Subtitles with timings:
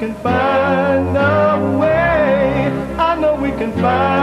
[0.00, 2.72] can find a way.
[2.96, 4.19] I know we can find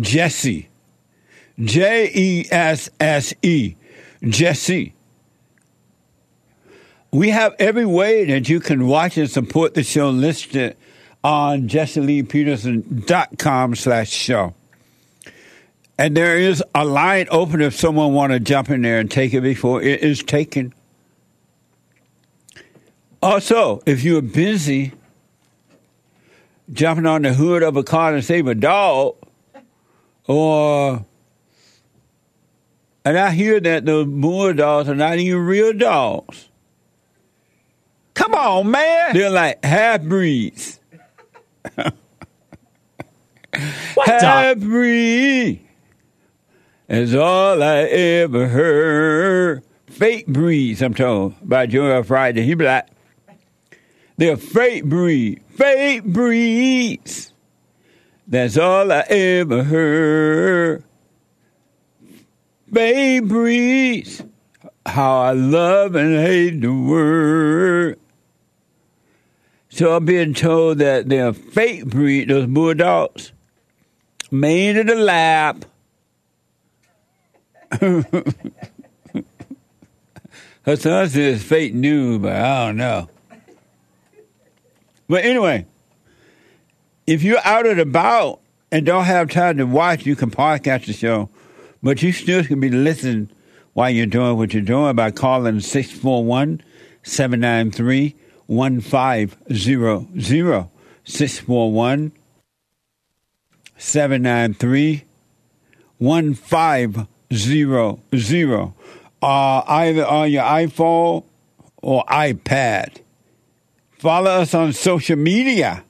[0.00, 0.66] Jesse.
[1.60, 2.56] J-E-S-S-E.
[7.12, 10.76] We have every way that you can watch and support the show listed
[11.24, 14.54] on jesseleepeterson.com slash show.
[15.98, 19.34] And there is a line open if someone want to jump in there and take
[19.34, 20.72] it before it is taken.
[23.22, 24.92] Also, if you're busy
[26.72, 29.16] jumping on the hood of a car to save a dog,
[30.26, 31.04] or
[33.04, 36.49] and I hear that those moor dogs are not even real dogs.
[38.14, 39.14] Come on, man.
[39.14, 40.80] They're like half breeds.
[44.04, 45.66] Half breed
[46.88, 49.62] is all I ever heard.
[49.88, 52.42] Fake breeds, I'm told, by Joel Friday.
[52.42, 52.86] He be like,
[54.16, 55.42] they're fake breed.
[55.50, 57.32] Fake breeds.
[58.26, 60.84] That's all I ever heard.
[62.72, 64.22] Fake breeds.
[64.90, 67.98] How I love and hate the word.
[69.68, 73.30] So I'm being told that they're fake breed, those bulldogs,
[74.32, 75.64] made in the lab.
[80.62, 83.08] Her son says fake news, but I don't know.
[85.08, 85.66] But anyway,
[87.06, 88.40] if you're out and about
[88.72, 91.28] and don't have time to watch, you can podcast the show.
[91.80, 93.30] But you still can be listening
[93.80, 96.60] while you're doing what you're doing by calling 641
[97.02, 98.14] 793
[98.46, 100.68] 1500.
[101.04, 102.12] 641
[103.78, 105.04] 793
[105.96, 108.72] 1500.
[109.22, 111.24] Uh, either on your iPhone
[111.80, 112.98] or iPad.
[113.92, 115.82] Follow us on social media.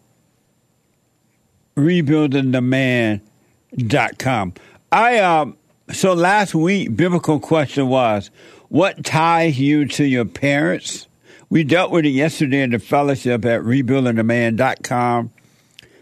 [1.77, 4.53] Rebuildingtheman.com.
[4.91, 5.55] I, um,
[5.91, 8.31] so last week, biblical question was,
[8.69, 11.07] what ties you to your parents?
[11.49, 15.31] We dealt with it yesterday in the fellowship at rebuildingtheman.com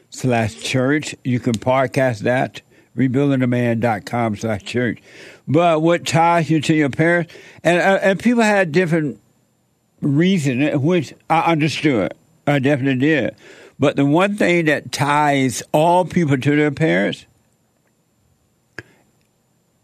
[0.09, 1.16] slash church.
[1.23, 2.61] You can podcast that,
[2.97, 5.00] rebuildingtheman.com slash church.
[5.47, 7.34] But what ties you to your parents?
[7.63, 9.19] And, uh, and people had different
[10.01, 12.13] reason, which I understood.
[12.47, 13.35] I definitely did.
[13.78, 17.25] But the one thing that ties all people to their parents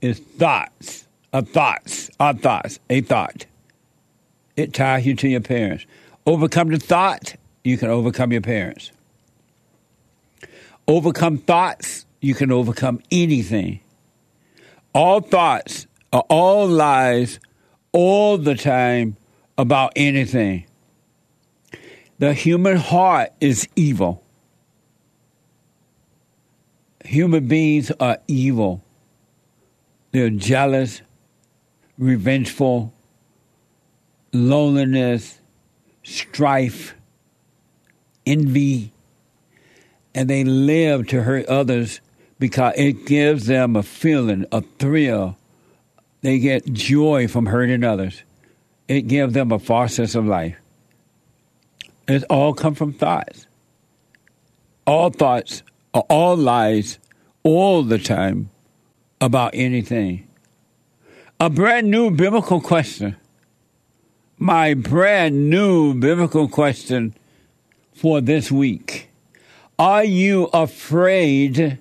[0.01, 1.05] is thoughts.
[1.33, 2.09] A thoughts.
[2.19, 2.79] Our thoughts.
[2.89, 3.45] A thought.
[4.55, 5.85] It ties you to your parents.
[6.25, 8.91] Overcome the thought, you can overcome your parents.
[10.87, 13.79] Overcome thoughts, you can overcome anything.
[14.93, 17.39] All thoughts are all lies
[17.91, 19.15] all the time
[19.57, 20.65] about anything.
[22.19, 24.23] The human heart is evil.
[27.05, 28.83] Human beings are evil.
[30.11, 31.01] They're jealous,
[31.97, 32.93] revengeful,
[34.33, 35.39] loneliness,
[36.03, 36.95] strife,
[38.25, 38.91] envy,
[40.13, 42.01] and they live to hurt others
[42.39, 45.37] because it gives them a feeling, a thrill.
[46.21, 48.23] They get joy from hurting others.
[48.87, 50.57] It gives them a false sense of life.
[52.07, 53.47] It all come from thoughts.
[54.85, 55.63] All thoughts
[55.93, 56.99] are all lies
[57.43, 58.49] all the time
[59.19, 60.27] about anything.
[61.39, 63.15] A brand new biblical question.
[64.43, 67.13] My brand new biblical question
[67.93, 69.07] for this week.
[69.77, 71.77] Are you afraid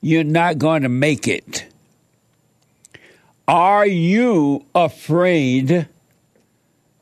[0.00, 1.64] you're not going to make it?
[3.46, 5.86] Are you afraid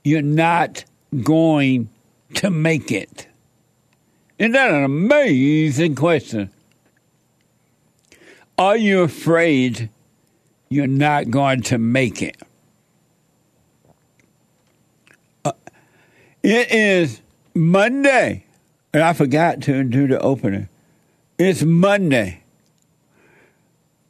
[0.04, 0.84] you're not
[1.24, 1.88] going
[2.34, 3.26] to make it?
[4.38, 6.50] Isn't that an amazing question?
[8.58, 9.88] Are you afraid
[10.68, 12.36] you're not going to make it?
[16.42, 17.20] It is
[17.54, 18.44] Monday,
[18.92, 20.68] and I forgot to do the opening.
[21.38, 22.42] It's Monday.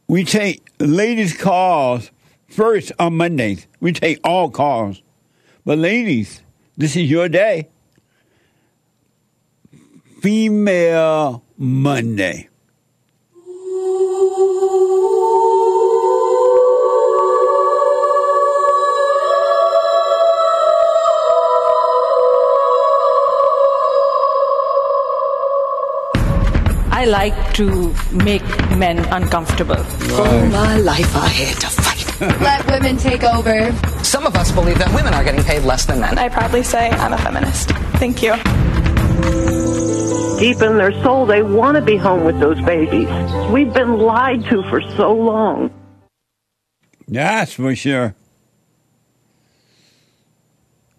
[0.09, 2.11] We take ladies' calls
[2.49, 3.67] first on Mondays.
[3.81, 5.03] We take all calls.
[5.65, 6.43] But ladies,
[6.77, 7.69] this is your day.
[10.21, 12.50] Female Monday.
[27.00, 28.44] I like to make
[28.76, 29.79] men uncomfortable.
[30.12, 32.20] All my life I had to fight.
[32.43, 33.73] Let women take over.
[34.05, 36.19] Some of us believe that women are getting paid less than men.
[36.19, 37.70] I proudly say I'm a feminist.
[37.97, 38.35] Thank you.
[40.38, 43.08] Deep in their soul, they want to be home with those babies.
[43.50, 45.70] We've been lied to for so long.
[47.08, 48.14] That's for sure.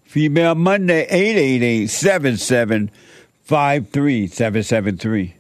[0.06, 5.36] Female Monday, 888 7753 773.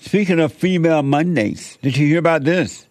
[0.00, 2.86] Speaking of female Mondays, did you hear about this?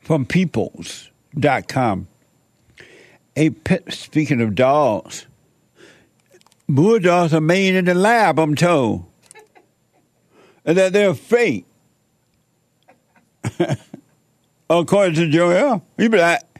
[0.00, 2.06] From peoples.com.
[3.36, 3.50] A
[3.88, 5.26] speaking of dogs,
[6.68, 9.04] bulldogs are made in the lab, I'm told.
[10.64, 11.66] And that they're fake.
[14.70, 16.51] According to Joel, he black.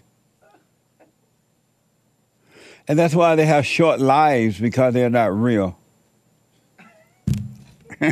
[2.88, 5.78] And that's why they have short lives because they're not real.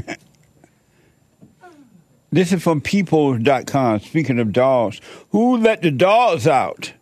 [2.31, 4.01] this is from people.com.
[4.01, 5.01] Speaking of dogs,
[5.31, 6.93] who let the dogs out?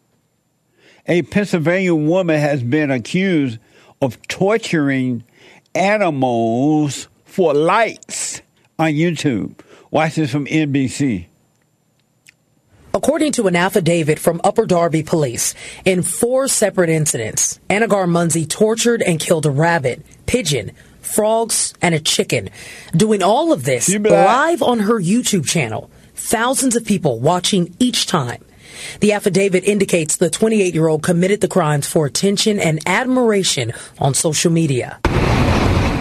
[1.06, 3.58] A Pennsylvania woman has been accused
[4.00, 5.24] of torturing
[5.74, 8.42] animals for likes
[8.78, 9.58] on YouTube.
[9.90, 11.27] Watch this from NBC.
[12.94, 15.54] According to an affidavit from Upper Darby police,
[15.84, 22.00] in four separate incidents, Anagar Munzie tortured and killed a rabbit, pigeon, frogs, and a
[22.00, 22.48] chicken.
[22.92, 25.90] Doing all of this live on her YouTube channel.
[26.14, 28.42] Thousands of people watching each time.
[29.00, 34.14] The affidavit indicates the 28 year old committed the crimes for attention and admiration on
[34.14, 34.98] social media.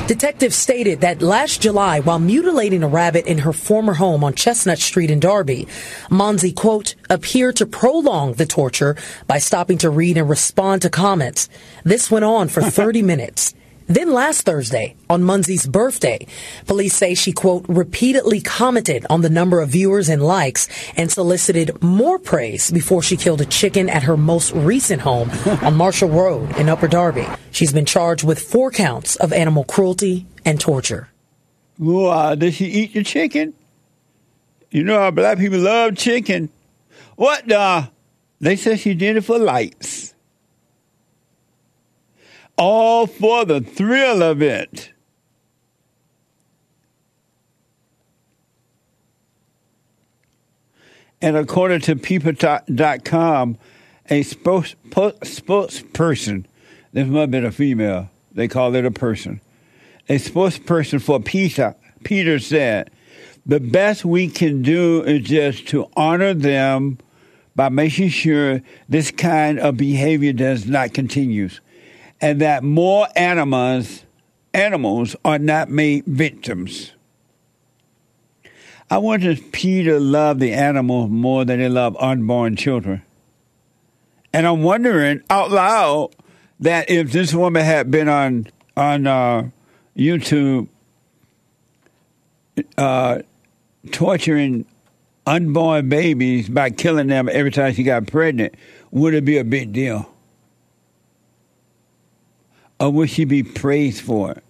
[0.07, 4.79] Detectives stated that last July, while mutilating a rabbit in her former home on Chestnut
[4.79, 5.67] Street in Darby,
[6.09, 8.95] Monzi, quote, appeared to prolong the torture
[9.27, 11.49] by stopping to read and respond to comments.
[11.83, 13.53] This went on for 30 minutes.
[13.87, 16.27] Then last Thursday, on Munzie's birthday,
[16.65, 20.67] police say she, quote, repeatedly commented on the number of viewers and likes
[20.97, 25.29] and solicited more praise before she killed a chicken at her most recent home
[25.61, 27.25] on Marshall Road in Upper Darby.
[27.51, 31.07] She's been charged with four counts of animal cruelty and torture.
[31.79, 33.53] Well, uh, did she eat the chicken?
[34.69, 36.49] You know how black people love chicken.
[37.15, 37.87] What, uh,
[38.41, 40.06] they said she did it for likes
[42.57, 44.91] all for the thrill of it.
[51.21, 53.57] And according to people.com,
[54.09, 56.45] a spokes, spokesperson,
[56.93, 59.41] this might have been a female, they call it a person,
[60.07, 62.91] a spokesperson for PETA, PETA said,
[63.45, 66.99] the best we can do is just to honor them
[67.55, 71.49] by making sure this kind of behavior does not continue
[72.21, 74.03] and that more animals
[74.53, 76.91] animals are not made victims.
[78.89, 83.01] I wonder if Peter loved the animals more than he loved unborn children.
[84.33, 86.11] And I'm wondering out loud
[86.59, 89.49] that if this woman had been on on uh,
[89.95, 90.67] YouTube
[92.77, 93.19] uh,
[93.91, 94.65] torturing
[95.25, 98.55] unborn babies by killing them every time she got pregnant,
[98.91, 100.09] would it be a big deal?
[102.79, 104.41] Or will she be praised for?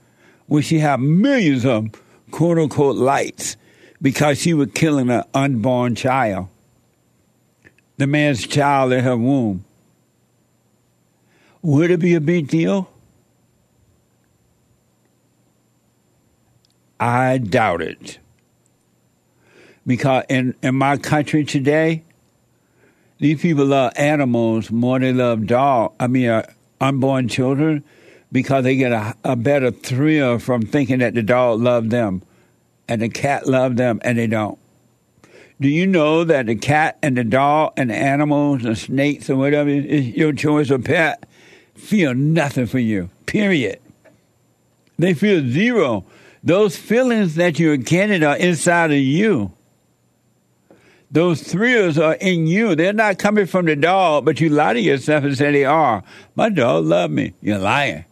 [0.47, 1.89] Will she have millions of
[2.31, 3.57] quote unquote lights
[4.01, 6.47] because she was killing an unborn child,
[7.97, 9.63] the man's child in her womb?
[11.67, 12.89] would it be a big deal?
[16.97, 18.19] I doubt it.
[19.85, 22.03] Because in, in my country today,
[23.19, 25.93] these people love animals more than they love dog.
[25.99, 27.83] I mean, uh, unborn children,
[28.31, 32.21] because they get a, a better thrill from thinking that the dog loved them
[32.87, 34.57] and the cat loved them, and they don't.
[35.59, 39.39] Do you know that the cat and the dog and the animals and snakes and
[39.39, 41.27] whatever is your choice of pet
[41.75, 43.09] feel nothing for you?
[43.25, 43.79] Period.
[44.99, 46.05] They feel zero.
[46.43, 49.51] Those feelings that you're getting are inside of you.
[51.09, 52.75] Those thrills are in you.
[52.75, 56.03] They're not coming from the dog, but you lie to yourself and say they are.
[56.35, 57.33] My dog loved me.
[57.41, 58.05] You're lying.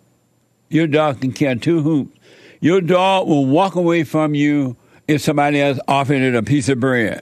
[0.69, 2.17] Your dog can care two hoops.
[2.60, 4.75] Your dog will walk away from you
[5.07, 7.22] if somebody else offered it a piece of bread.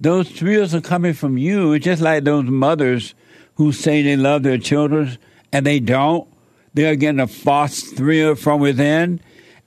[0.00, 1.72] Those thrills are coming from you.
[1.72, 3.14] It's just like those mothers
[3.54, 5.16] who say they love their children
[5.52, 6.28] and they don't.
[6.74, 9.20] They're getting a false thrill from within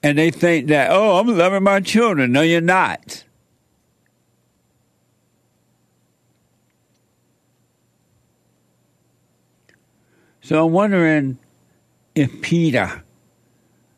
[0.04, 2.34] and they think that, oh, I'm loving my children.
[2.34, 3.24] No, you're not.
[10.46, 11.40] So I'm wondering
[12.14, 13.02] if Peter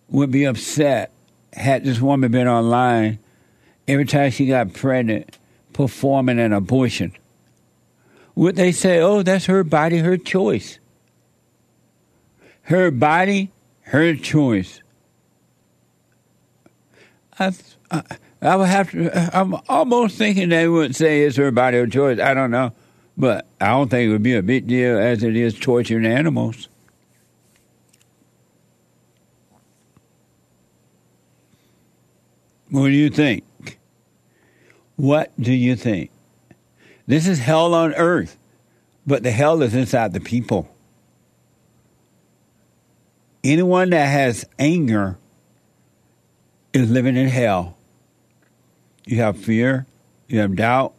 [0.08, 1.12] would be upset
[1.52, 3.20] had this woman been online
[3.86, 5.38] every time she got pregnant
[5.74, 7.12] performing an abortion.
[8.36, 10.80] Would they say, oh, that's her body, her choice?
[12.62, 13.52] Her body,
[13.82, 14.80] her choice.
[17.38, 17.52] I,
[17.92, 18.04] I,
[18.42, 22.22] I would have to, I'm almost thinking they would say it's her body, her choice.
[22.22, 22.72] I don't know.
[23.18, 26.70] But I don't think it would be a big deal as it is torturing animals.
[32.70, 33.44] What do you think?
[34.98, 36.12] What do you think?
[37.08, 38.38] This is hell on earth,
[39.06, 40.70] but the hell is inside the people.
[43.44, 45.18] Anyone that has anger
[46.74, 47.78] is living in hell.
[49.06, 49.86] You have fear,
[50.28, 50.94] you have doubt,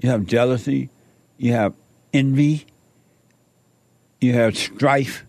[0.00, 0.90] you have jealousy,
[1.36, 1.74] you have
[2.12, 2.66] envy,
[4.20, 5.24] you have strife,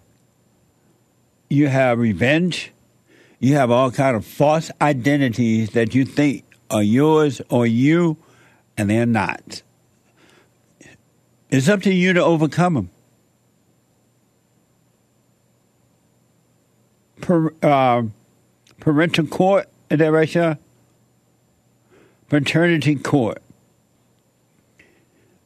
[1.50, 2.72] you have revenge,
[3.40, 8.18] you have all kind of false identities that you think are yours or you,
[8.78, 9.62] and they're not.
[11.50, 12.90] It's up to you to overcome them.
[17.22, 18.04] Per, uh,
[18.80, 20.58] parental court, is that?
[22.30, 23.42] Paternity court.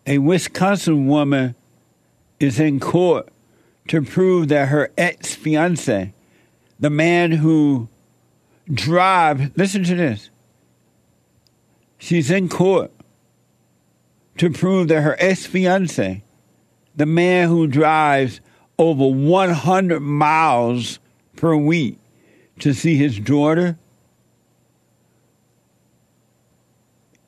[0.09, 1.53] A Wisconsin woman
[2.39, 3.29] is in court
[3.89, 6.11] to prove that her ex fiance,
[6.79, 7.87] the man who
[8.73, 10.31] drive, listen to this.
[11.99, 12.91] She's in court
[14.37, 16.23] to prove that her ex fiance,
[16.95, 18.41] the man who drives
[18.79, 20.97] over 100 miles
[21.35, 21.99] per week
[22.57, 23.77] to see his daughter,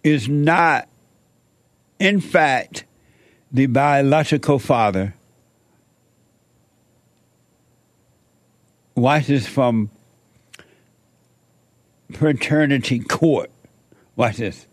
[0.04, 0.88] is not,
[2.02, 2.84] in fact,
[3.52, 5.14] the biological father.
[8.96, 9.92] Watch this from
[12.12, 13.52] paternity court.
[14.16, 14.66] Watch this.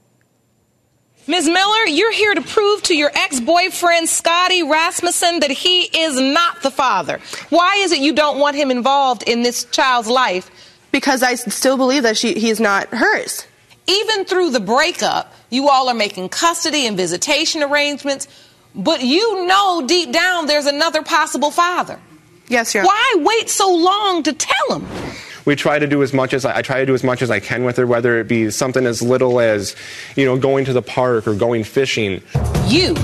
[1.26, 1.46] Ms.
[1.46, 6.62] Miller, you're here to prove to your ex boyfriend, Scotty Rasmussen, that he is not
[6.62, 7.20] the father.
[7.50, 10.50] Why is it you don't want him involved in this child's life?
[10.92, 13.46] Because I still believe that she, he is not hers.
[13.88, 18.28] Even through the breakup, you all are making custody and visitation arrangements,
[18.74, 21.98] but you know deep down there's another possible father.
[22.48, 24.86] Yes, Your Why wait so long to tell him?
[25.46, 27.30] we try to do as much as I, I, try to do as much as
[27.30, 29.74] I can with her, whether it be something as little as,
[30.14, 32.22] you know, going to the park or going fishing.
[32.66, 32.94] You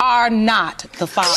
[0.00, 1.34] are not the father.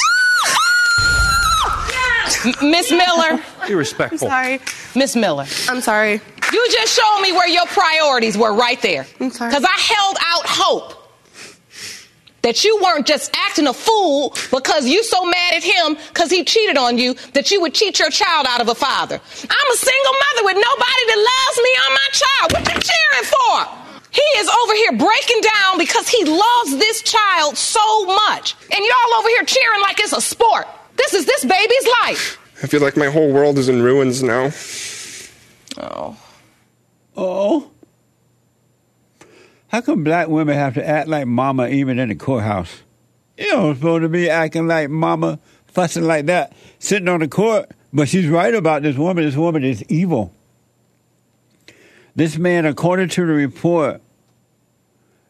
[2.62, 3.40] Miss Miller.
[3.68, 4.28] Be respectful.
[4.28, 4.60] I'm sorry.
[4.96, 5.46] Miss Miller.
[5.70, 6.22] I'm sorry.
[6.54, 9.06] You just showed me where your priorities were right there.
[9.20, 9.52] I'm sorry.
[9.52, 10.98] Because I held out hope
[12.42, 16.44] that you weren't just acting a fool because you so mad at him because he
[16.44, 19.16] cheated on you that you would cheat your child out of a father.
[19.16, 22.54] I'm a single mother with nobody that loves me or my child.
[22.54, 23.78] What you cheering for?
[24.12, 28.56] He is over here breaking down because he loves this child so much.
[28.64, 30.68] And y'all over here cheering like it's a sport.
[31.02, 32.40] This is this baby's life.
[32.62, 34.52] I feel like my whole world is in ruins now.
[35.80, 36.16] Oh.
[37.18, 37.72] Oh.
[39.70, 42.84] How come black women have to act like mama even in the courthouse?
[43.36, 47.72] You don't supposed to be acting like mama, fussing like that, sitting on the court.
[47.92, 49.26] But she's right about this woman.
[49.26, 50.32] This woman is evil.
[52.16, 54.02] This man, according to the report,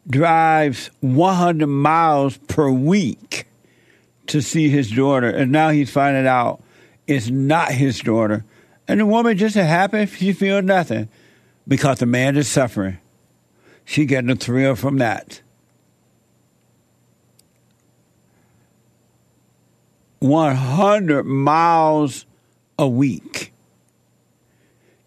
[0.10, 3.48] drives 100 miles per week
[4.32, 6.62] to see his daughter, and now he's finding out
[7.06, 8.46] it's not his daughter.
[8.88, 11.10] And the woman just happy, she feels nothing
[11.68, 12.98] because the man is suffering.
[13.84, 15.42] She getting a thrill from that.
[20.20, 22.26] 100 miles
[22.78, 23.52] a week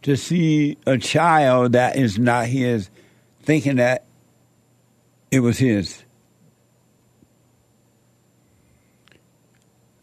[0.03, 2.91] to see a child that is not his,
[3.43, 4.05] thinking that
[5.31, 6.04] it was his.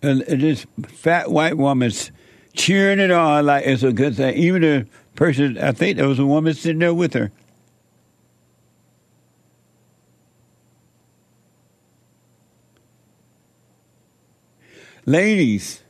[0.01, 2.11] And this fat white woman's
[2.53, 4.35] cheering it on like it's a good thing.
[4.35, 7.31] Even the person, I think there was a woman sitting there with her.
[15.05, 15.81] Ladies,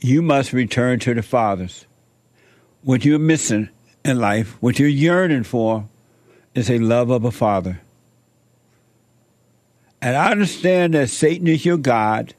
[0.00, 1.86] you must return to the fathers.
[2.82, 3.68] What you're missing
[4.04, 5.86] in life, what you're yearning for,
[6.54, 7.80] is a love of a father.
[10.02, 12.34] And I understand that Satan is your God,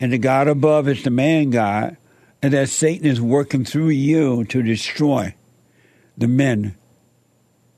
[0.00, 1.96] and the God above is the man God,
[2.42, 5.32] and that Satan is working through you to destroy
[6.18, 6.74] the men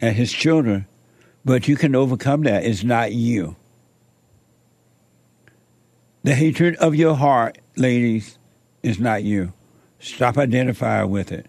[0.00, 0.86] and his children.
[1.44, 2.64] But you can overcome that.
[2.64, 3.56] It's not you.
[6.22, 8.38] The hatred of your heart, ladies,
[8.82, 9.52] is not you.
[10.00, 11.46] Stop identifying with it.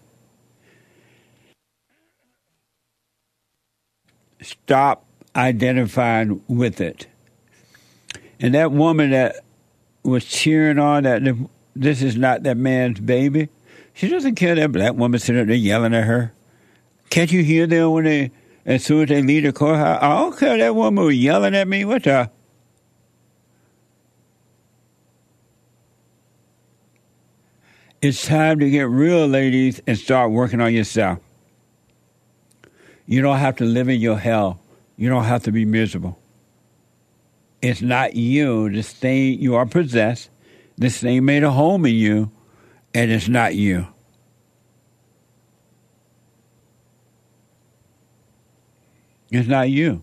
[4.42, 7.06] Stop identifying with it.
[8.40, 9.36] And that woman that
[10.02, 11.22] was cheering on that
[11.76, 13.48] this is not that man's baby,
[13.92, 16.32] she doesn't care that black woman sitting there yelling at her.
[17.10, 18.30] Can't you hear them when they,
[18.64, 19.98] as soon as they leave the courthouse?
[20.02, 21.84] I don't care that woman was yelling at me.
[21.84, 22.30] What the?
[28.00, 31.18] It's time to get real, ladies, and start working on yourself.
[33.06, 34.60] You don't have to live in your hell.
[34.96, 36.19] You don't have to be miserable.
[37.62, 38.70] It's not you.
[38.70, 40.30] This thing you are possessed.
[40.78, 42.30] This thing made a home in you,
[42.94, 43.86] and it's not you.
[49.30, 50.02] It's not you.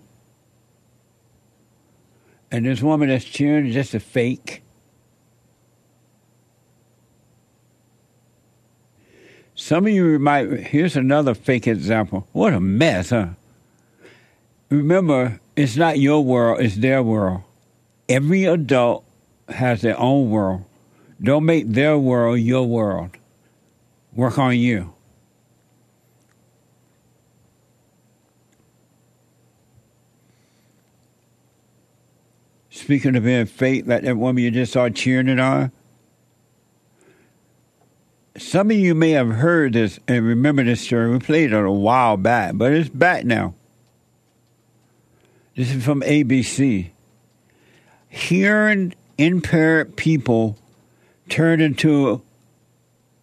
[2.52, 4.64] And this woman that's cheering is just a fake.
[9.56, 12.28] Some of you might, here's another fake example.
[12.32, 13.30] What a mess, huh?
[14.70, 17.42] Remember, it's not your world, it's their world.
[18.10, 19.04] Every adult
[19.50, 20.64] has their own world.
[21.22, 23.12] Don't make their world your world.
[24.14, 24.94] Work on you.
[32.70, 35.72] Speaking of being fake, like that woman you just saw cheering it on,
[38.38, 41.10] some of you may have heard this and remember this story.
[41.10, 43.56] We played it a while back, but it's back now.
[45.56, 46.92] This is from ABC.
[48.18, 50.58] Hearing impaired people
[51.30, 52.24] turned into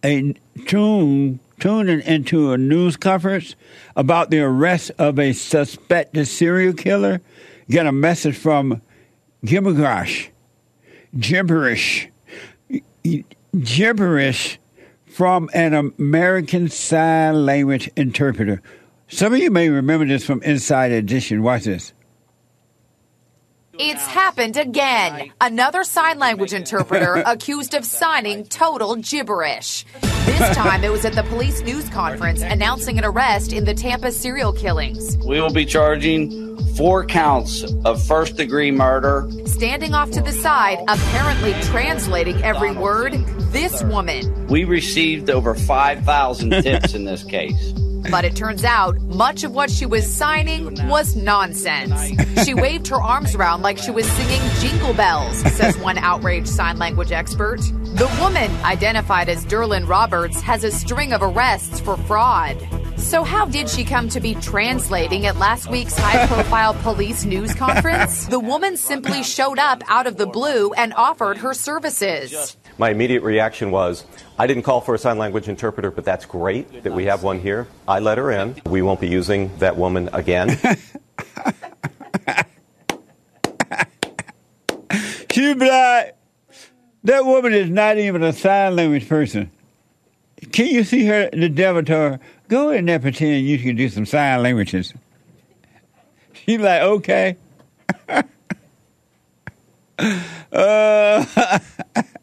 [0.05, 0.33] a
[0.65, 3.55] tune tuning into a news conference
[3.97, 7.19] about the arrest of a suspected serial killer.
[7.69, 8.81] Get a message from
[9.43, 10.31] gibberish,
[11.19, 12.07] gibberish,
[13.59, 14.59] gibberish
[15.07, 18.61] from an American Sign Language interpreter.
[19.09, 21.43] Some of you may remember this from Inside Edition.
[21.43, 21.91] Watch this.
[23.77, 25.31] It's happened again.
[25.41, 29.85] Another sign language interpreter accused of signing total gibberish.
[30.01, 34.11] This time it was at the police news conference announcing an arrest in the Tampa
[34.11, 35.17] serial killings.
[35.17, 39.29] We will be charging four counts of first degree murder.
[39.45, 43.13] Standing off to the side, apparently translating every word,
[43.51, 44.47] this woman.
[44.47, 47.73] We received over 5,000 tips in this case.
[48.11, 52.11] But it turns out much of what she was signing was nonsense.
[52.45, 56.77] She waved her arms around like she was singing jingle bells, says one outraged sign
[56.77, 57.61] language expert.
[57.61, 62.57] The woman, identified as Derlin Roberts, has a string of arrests for fraud.
[62.97, 67.53] So, how did she come to be translating at last week's high profile police news
[67.53, 68.25] conference?
[68.25, 72.57] The woman simply showed up out of the blue and offered her services.
[72.77, 74.05] My immediate reaction was,
[74.37, 77.39] I didn't call for a sign language interpreter, but that's great that we have one
[77.39, 77.67] here.
[77.87, 78.61] I let her in.
[78.65, 80.59] We won't be using that woman again.
[85.35, 86.15] She like,
[87.03, 89.51] That woman is not even a sign language person.
[90.53, 91.29] Can you see her?
[91.29, 94.93] The devil told her, go in there pretend you can do some sign languages.
[96.31, 97.35] She's like, okay.
[100.53, 101.59] uh,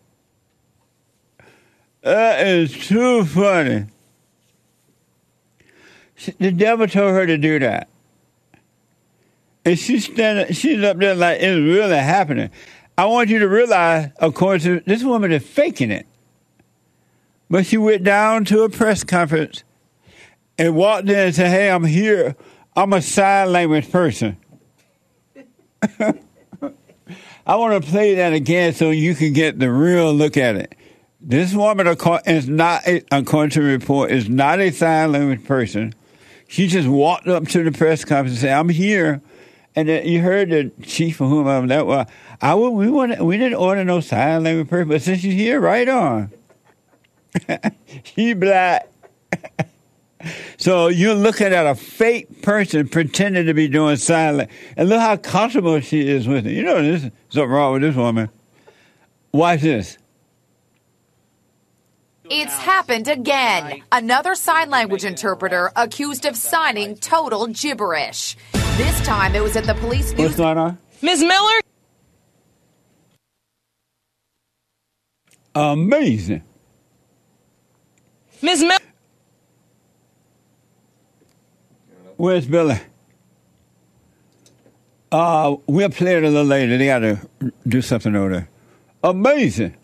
[2.02, 3.86] that is too funny.
[6.38, 7.88] The devil told her to do that.
[9.64, 12.50] And she's standing, she's up there like it's really happening.
[12.98, 16.06] I want you to realize, of course, this woman is faking it.
[17.48, 19.62] But she went down to a press conference
[20.58, 22.36] and walked in and said, Hey, I'm here.
[22.74, 24.36] I'm a sign language person.
[27.46, 30.74] I want to play that again so you can get the real look at it.
[31.24, 31.86] This woman
[32.26, 32.82] is not,
[33.12, 35.94] according to the report, is not a sign language person.
[36.48, 39.22] She just walked up to the press conference and said, "I'm here,"
[39.76, 42.08] and you heard the chief of whomever that was.
[42.40, 45.88] I we want we didn't order no sign language person, but since she's here, right
[45.88, 46.32] on.
[48.02, 48.88] she black.
[50.56, 55.00] so you're looking at a fake person pretending to be doing sign language, and look
[55.00, 56.52] how comfortable she is with it.
[56.52, 58.28] You know, there's something wrong with this woman.
[59.30, 59.98] Watch this.
[62.34, 63.82] It's happened again.
[63.92, 68.38] Another sign language interpreter accused of signing total gibberish.
[68.78, 70.18] This time it was at the police news.
[70.18, 70.78] What's going on?
[71.02, 71.22] Ms.
[71.22, 71.60] Miller?
[75.54, 76.42] Amazing.
[78.40, 78.62] Ms.
[78.62, 78.78] Miller?
[82.16, 82.80] Where's Billy?
[85.10, 86.78] Uh, we'll play it a little later.
[86.78, 88.48] They got to do something over there.
[89.04, 89.74] Amazing.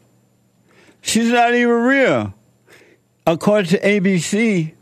[1.02, 2.32] She's not even real.
[3.28, 4.72] According to ABC,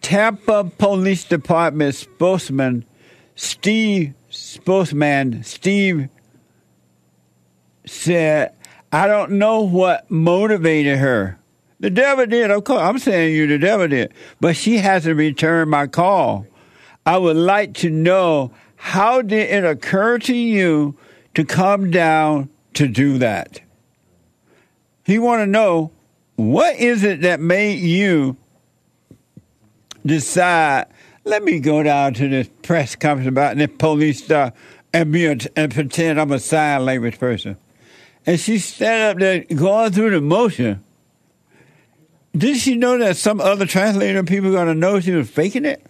[0.00, 2.86] Tampa Police Department spokesman
[3.34, 6.08] Steve spokesman Steve
[7.84, 8.52] said,
[8.90, 11.36] "I don't know what motivated her.
[11.80, 12.50] The devil did.
[12.50, 16.46] Of course, I'm saying you, the devil did, but she hasn't returned my call.
[17.04, 20.96] I would like to know how did it occur to you
[21.34, 23.60] to come down to do that."
[25.04, 25.90] He want to know
[26.36, 28.36] what is it that made you
[30.04, 30.86] decide,
[31.24, 34.54] let me go down to this press conference about this police stuff
[34.92, 37.56] and be a, and pretend I'm a sign language person.
[38.26, 40.82] And she stand up there going through the motion.
[42.36, 45.84] Did she know that some other translator people going to know she was faking it?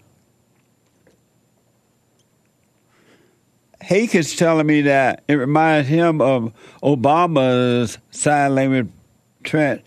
[3.80, 8.88] Hake is telling me that it reminds him of Obama's sign language
[9.42, 9.80] tra-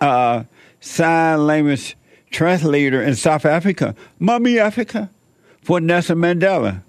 [0.00, 0.44] uh,
[0.80, 1.96] sign language
[2.30, 5.10] translator in South Africa, Mummy Africa,
[5.62, 6.82] for Nelson Mandela.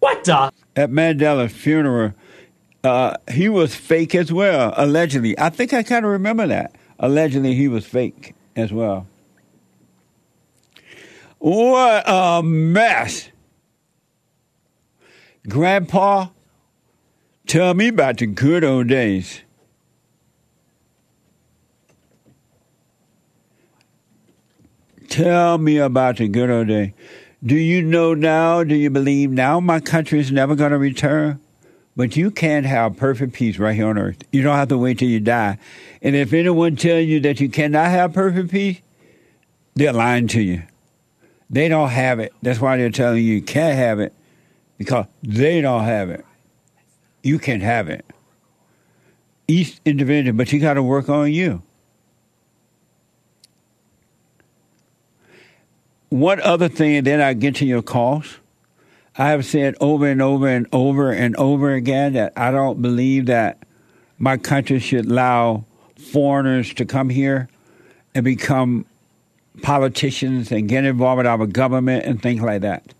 [0.00, 0.50] What the?
[0.74, 2.14] At Mandela's funeral,
[2.82, 5.38] uh, he was fake as well, allegedly.
[5.38, 6.74] I think I kind of remember that.
[6.98, 9.06] Allegedly, he was fake as well.
[11.38, 13.28] What a mess.
[15.48, 16.28] Grandpa
[17.46, 19.42] Tell me about the good old days.
[25.08, 26.92] Tell me about the good old days.
[27.44, 28.64] Do you know now?
[28.64, 31.40] Do you believe now my country is never going to return?
[31.94, 34.24] But you can't have perfect peace right here on earth.
[34.32, 35.58] You don't have to wait till you die.
[36.00, 38.80] And if anyone tells you that you cannot have perfect peace,
[39.74, 40.62] they're lying to you.
[41.50, 42.32] They don't have it.
[42.40, 44.14] That's why they're telling you you can't have it
[44.78, 46.24] because they don't have it
[47.22, 48.04] you can't have it.
[49.48, 51.62] Each individual, but you got to work on you.
[56.08, 58.36] What other thing, and then I get to your calls.
[59.16, 63.26] I have said over and over and over and over again that I don't believe
[63.26, 63.58] that
[64.18, 65.64] my country should allow
[65.96, 67.48] foreigners to come here
[68.14, 68.86] and become
[69.62, 72.94] politicians and get involved with our government and things like that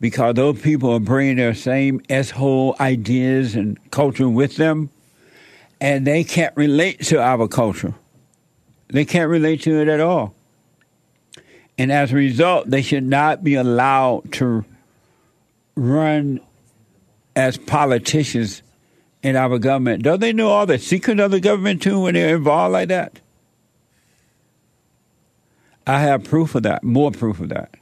[0.00, 4.90] because those people are bringing their same s-hole ideas and culture with them,
[5.80, 7.94] and they can't relate to our culture.
[8.88, 10.34] They can't relate to it at all.
[11.78, 14.64] And as a result, they should not be allowed to
[15.76, 16.40] run
[17.36, 18.62] as politicians
[19.22, 20.02] in our government.
[20.02, 23.20] Don't they know all the secrets of the government too when they're involved like that?
[25.86, 27.74] I have proof of that, more proof of that.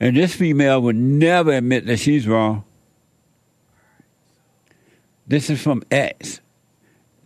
[0.00, 2.64] And this female would never admit that she's wrong.
[5.26, 6.40] This is from X.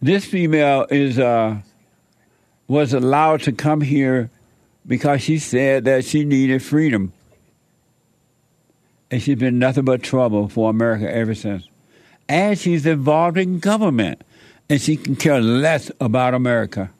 [0.02, 1.58] This female is uh,
[2.66, 4.30] was allowed to come here
[4.86, 7.12] because she said that she needed freedom.
[9.10, 11.68] And she's been nothing but trouble for America ever since.
[12.28, 14.22] And she's involved in government.
[14.68, 16.90] And she can care less about America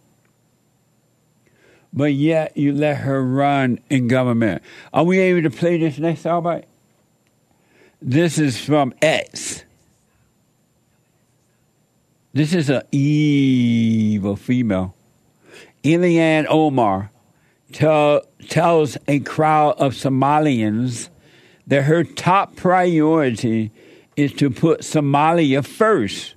[1.95, 4.63] but yet you let her run in government.
[4.93, 6.63] Are we able to play this next album?
[8.03, 9.65] This is from X.
[12.33, 14.97] This is an evil female.
[15.85, 17.13] Ilhan Omar
[17.73, 21.11] tell, tells a crowd of Somalians
[21.69, 23.71] that her top priority
[24.17, 26.35] is to put Somalia first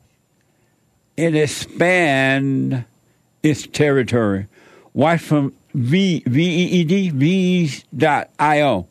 [1.18, 2.86] and expand
[3.42, 4.46] its territory.
[4.98, 8.88] Watch from V V E E D V dot I O.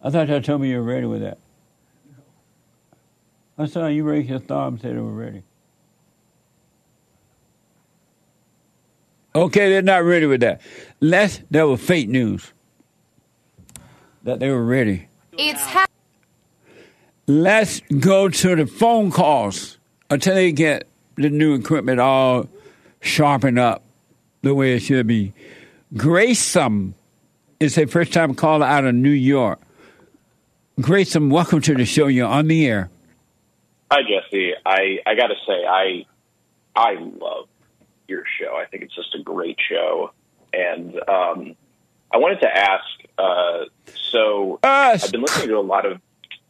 [0.00, 1.38] I thought you told me you were ready with that.
[3.58, 5.42] I saw you raise your thumb and said they were ready.
[9.34, 10.60] Okay, they're not ready with that.
[11.00, 12.52] Let's, that was fake news.
[14.22, 15.08] That they were ready.
[15.32, 15.85] It's ha-
[17.28, 20.86] Let's go to the phone calls until they get
[21.16, 22.48] the new equipment all
[23.00, 23.82] sharpened up
[24.42, 25.32] the way it should be.
[25.96, 26.94] Grayson
[27.58, 29.60] is a first time caller out of New York.
[30.80, 32.06] Grayson, welcome to the show.
[32.06, 32.90] You're on the air.
[33.90, 34.52] Hi, Jesse.
[34.64, 36.06] I, I got to say, I
[36.76, 37.48] I love
[38.06, 38.54] your show.
[38.54, 40.12] I think it's just a great show,
[40.52, 41.56] and um,
[42.12, 42.84] I wanted to ask.
[43.18, 43.64] Uh,
[44.12, 46.00] so I've been listening to a lot of.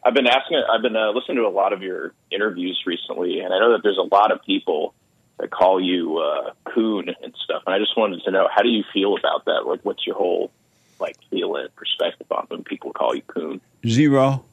[0.06, 0.62] I've been asking.
[0.72, 3.82] I've been uh, listening to a lot of your interviews recently, and I know that
[3.82, 4.94] there's a lot of people
[5.38, 7.64] that call you uh, coon and stuff.
[7.66, 9.66] And I just wanted to know how do you feel about that?
[9.66, 10.52] Like, what's your whole
[11.00, 13.60] like feeling perspective on when people call you coon?
[13.84, 14.44] Zero.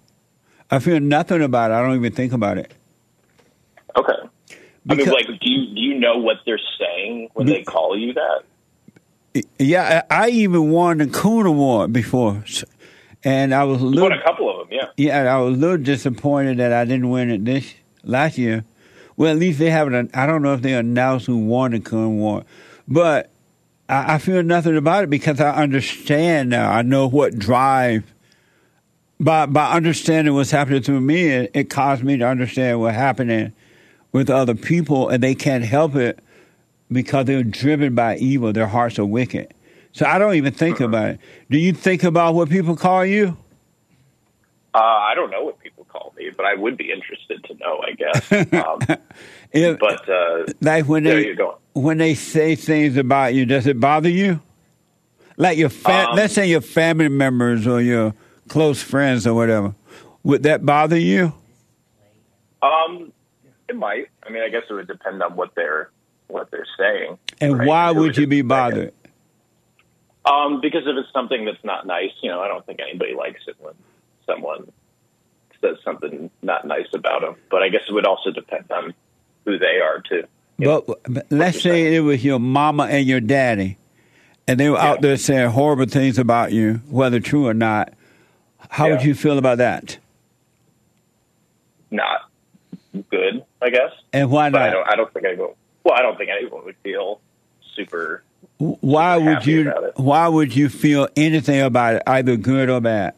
[0.71, 1.75] I feel nothing about it.
[1.75, 2.73] I don't even think about it.
[3.95, 4.57] Okay.
[4.89, 8.13] I mean, like, do you do you know what they're saying when they call you
[8.13, 9.43] that?
[9.59, 12.43] Yeah, I I even won the Coon Award before,
[13.23, 14.09] and I was a little.
[14.09, 14.87] won a couple of them, yeah.
[14.97, 18.63] Yeah, I was a little disappointed that I didn't win it this last year.
[19.15, 20.15] Well, at least they haven't.
[20.15, 22.45] I don't know if they announced who won the Coon Award,
[22.87, 23.29] but
[23.87, 26.71] I, I feel nothing about it because I understand now.
[26.71, 28.11] I know what drive.
[29.19, 33.53] By by understanding what's happening to me, it, it caused me to understand what's happening
[34.11, 36.19] with other people, and they can't help it
[36.91, 38.51] because they're driven by evil.
[38.51, 39.53] Their hearts are wicked.
[39.93, 41.19] So I don't even think about it.
[41.49, 43.37] Do you think about what people call you?
[44.75, 47.81] Uh, I don't know what people call me, but I would be interested to know.
[47.81, 48.53] I guess.
[48.53, 48.79] Um,
[49.51, 51.35] If- but uh, like when they
[51.73, 54.41] when they say things about you, does it bother you?
[55.37, 58.15] Like your fa- Um, let's say your family members or your
[58.47, 59.75] close friends or whatever,
[60.23, 61.33] would that bother you?
[62.63, 63.13] Um,
[63.69, 64.07] it might.
[64.25, 65.91] I mean, I guess it would depend on what they're
[66.27, 67.19] what they're saying.
[67.39, 67.67] And right?
[67.67, 68.91] why would you be bothered?
[70.25, 73.41] Um, because if it's something that's not nice, you know, I don't think anybody likes
[73.47, 73.73] it when
[74.25, 74.71] someone
[75.61, 77.35] says something not nice about them.
[77.49, 78.93] But I guess it would also depend on
[79.45, 80.23] who they are too.
[80.57, 83.77] But, but let's say it was your mama and your daddy,
[84.47, 87.93] and they were out there saying horrible things about you, whether true or not.
[88.69, 89.97] How would you feel about that?
[91.91, 92.21] Not
[93.11, 93.91] good, I guess.
[94.13, 94.73] And why But I not?
[94.73, 94.89] don't.
[94.89, 95.49] I don't think anyone.
[95.83, 97.19] Well, I don't think anyone would feel
[97.75, 98.23] super.
[98.57, 99.71] Why would you?
[99.95, 103.15] Why would you feel anything about it, either good or bad?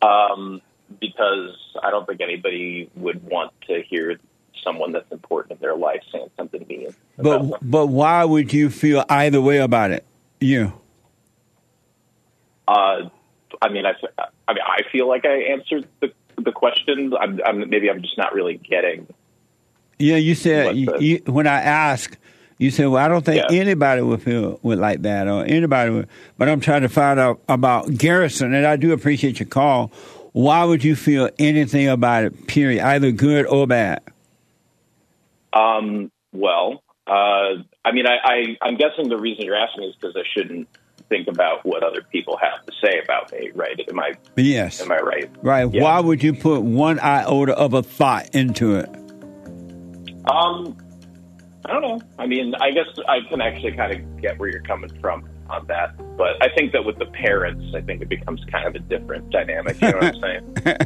[0.00, 0.60] Um,
[1.00, 4.18] because I don't think anybody would want to hear
[4.62, 6.94] someone that's important in their life saying something mean.
[7.16, 10.04] But but why would you feel either way about it?
[10.40, 10.72] You.
[12.68, 13.08] Uh,
[13.60, 13.92] I mean, I,
[14.48, 17.12] I mean, I feel like I answered the the question.
[17.18, 19.06] I'm, I'm maybe I'm just not really getting.
[19.98, 22.16] Yeah, you said you, you, when I asked,
[22.62, 23.56] you said, "Well, I don't think Yeah.
[23.60, 27.40] anybody would feel would like that, or anybody would." But I'm trying to find out
[27.48, 29.90] about Garrison, and I do appreciate your call.
[30.32, 32.46] Why would you feel anything about it?
[32.46, 34.00] Period, either good or bad.
[35.52, 40.16] Um, well, uh, I mean, I, I I'm guessing the reason you're asking is because
[40.16, 40.68] I shouldn't
[41.08, 43.78] think about what other people have to say about me, right?
[43.90, 44.80] Am I Yes.
[44.80, 45.28] am I right?
[45.42, 45.70] Right.
[45.70, 45.82] Yeah.
[45.82, 48.88] Why would you put one iota of a thought into it?
[50.30, 50.76] Um,
[51.72, 52.00] don't know.
[52.18, 55.66] I mean, I guess I can actually kind of get where you're coming from on
[55.66, 58.78] that, but I think that with the parents, I think it becomes kind of a
[58.80, 59.80] different dynamic.
[59.80, 60.20] You know what I'm
[60.66, 60.76] saying?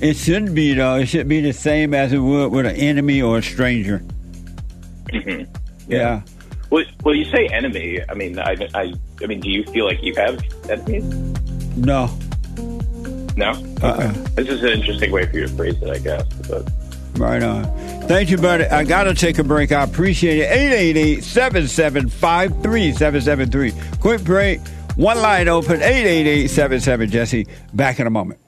[0.00, 0.96] It shouldn't be though.
[0.96, 3.98] It should be the same as it would with an enemy or a stranger.
[5.10, 5.42] hmm
[5.86, 6.22] Yeah.
[6.70, 8.00] Well, well, you say enemy.
[8.08, 11.04] I mean, I, I, I mean, do you feel like you have enemies?
[11.76, 12.06] No.
[13.36, 13.50] No.
[13.82, 14.12] Uh-uh.
[14.34, 16.24] This is an interesting way for you to phrase it, I guess.
[16.48, 16.70] But
[17.16, 17.64] Right on.
[18.08, 18.64] Thank you, buddy.
[18.64, 19.70] I got to take a break.
[19.70, 20.50] I appreciate it.
[20.50, 23.72] 888 775 3773.
[24.00, 24.60] Quick break.
[24.96, 27.46] One line open 888 77 Jesse.
[27.72, 28.40] Back in a moment.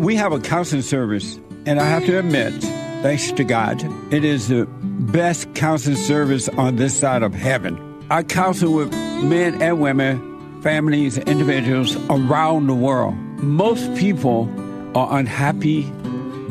[0.00, 2.54] We have a counseling service, and I have to admit,
[3.02, 7.78] thanks to God, it is the best counseling service on this side of heaven.
[8.10, 13.14] I counsel with men and women, families, individuals around the world.
[13.42, 14.48] Most people
[14.96, 15.82] are unhappy,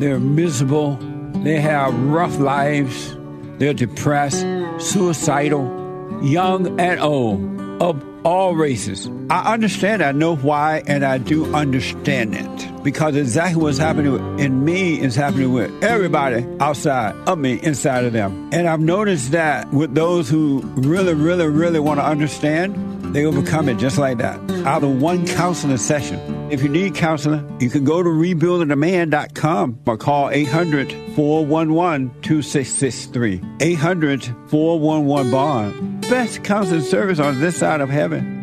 [0.00, 0.96] they're miserable,
[1.42, 3.16] they have rough lives,
[3.58, 4.46] they're depressed,
[4.78, 5.64] suicidal,
[6.22, 9.08] young and old, of all races.
[9.30, 12.82] I understand, I know why, and I do understand it.
[12.82, 18.12] Because exactly what's happening in me is happening with everybody outside of me, inside of
[18.12, 18.50] them.
[18.52, 23.68] And I've noticed that with those who really, really, really want to understand, they overcome
[23.68, 24.38] it just like that.
[24.66, 26.39] Out of one counseling session.
[26.50, 33.40] If you need counseling, you can go to rebuildingaman.com or call 800 411 2663.
[33.60, 36.00] 800 411 Bond.
[36.08, 38.39] Best counseling service on this side of heaven.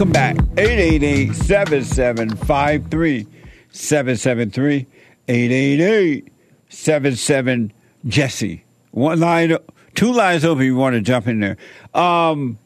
[0.00, 0.34] Welcome back.
[0.56, 3.26] 888 7753
[3.70, 4.86] 773
[5.28, 6.32] 888
[6.70, 7.72] 77
[8.06, 8.64] Jesse.
[8.92, 9.58] One line,
[9.94, 10.64] two lines over.
[10.64, 11.58] You want to jump in there?
[11.92, 12.56] Um,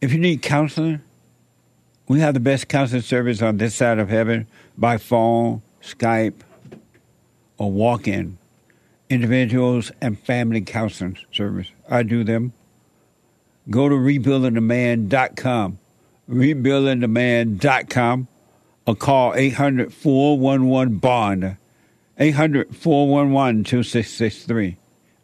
[0.00, 1.02] if you need counseling,
[2.08, 4.46] we have the best counseling service on this side of heaven
[4.78, 6.40] by phone, Skype,
[7.58, 8.38] or walk in.
[9.12, 11.68] Individuals and family counseling service.
[11.86, 12.54] I do them.
[13.68, 15.78] Go to rebuildingtheman.com.
[16.30, 18.28] Rebuildingtheman.com
[18.86, 21.56] or call 800 411 Bond.
[22.18, 24.76] 800 411 2663.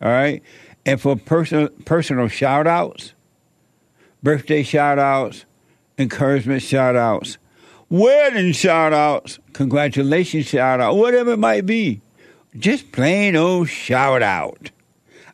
[0.02, 0.42] All right?
[0.84, 3.14] And for personal, personal shout outs,
[4.22, 5.46] birthday shout outs,
[5.96, 7.38] encouragement shout outs,
[7.88, 12.02] wedding shout outs, congratulations shout out, whatever it might be,
[12.56, 14.70] just plain old shout out.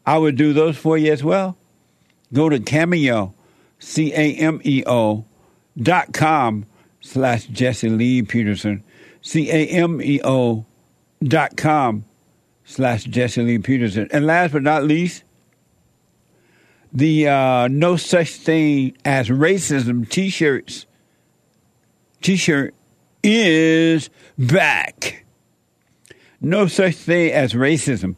[0.06, 1.56] I would do those for you as well.
[2.32, 3.34] Go to Cameo,
[3.78, 5.24] C A M E O,
[5.80, 6.66] dot com
[7.00, 8.82] slash Jesse Lee Peterson,
[9.22, 10.66] C A M E O
[11.22, 12.04] dot com
[12.64, 14.08] slash Jesse Lee Peterson.
[14.10, 15.22] And last but not least,
[16.92, 20.86] the uh, No Such Thing as Racism t shirts.
[22.20, 22.74] T shirt
[23.22, 25.23] is back.
[26.44, 28.16] No Such Thing as Racism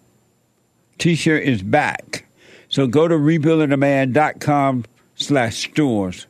[0.99, 2.27] t shirt is back.
[2.69, 4.85] So go to rebuildingtheman.com
[5.15, 6.27] slash stores.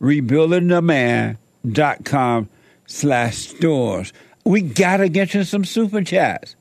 [0.00, 2.48] Rebuildingtheman.com
[2.86, 4.12] slash stores.
[4.44, 6.56] We gotta get you some super chats.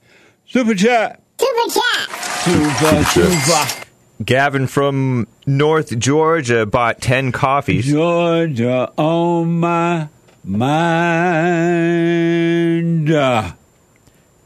[0.45, 1.19] Super chat.
[1.39, 2.09] Super chat.
[2.41, 3.85] Super, super.
[4.23, 7.85] Gavin from North Georgia bought 10 coffees.
[7.85, 10.09] Georgia on my
[10.43, 10.81] mind.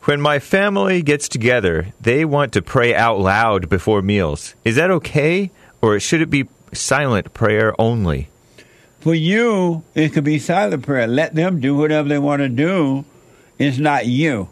[0.05, 4.53] When my family gets together, they want to pray out loud before meals.
[4.63, 5.49] Is that okay?
[5.81, 8.29] Or should it be silent prayer only?
[8.99, 11.07] For you, it could be silent prayer.
[11.07, 13.03] Let them do whatever they want to do.
[13.57, 14.49] It's not you.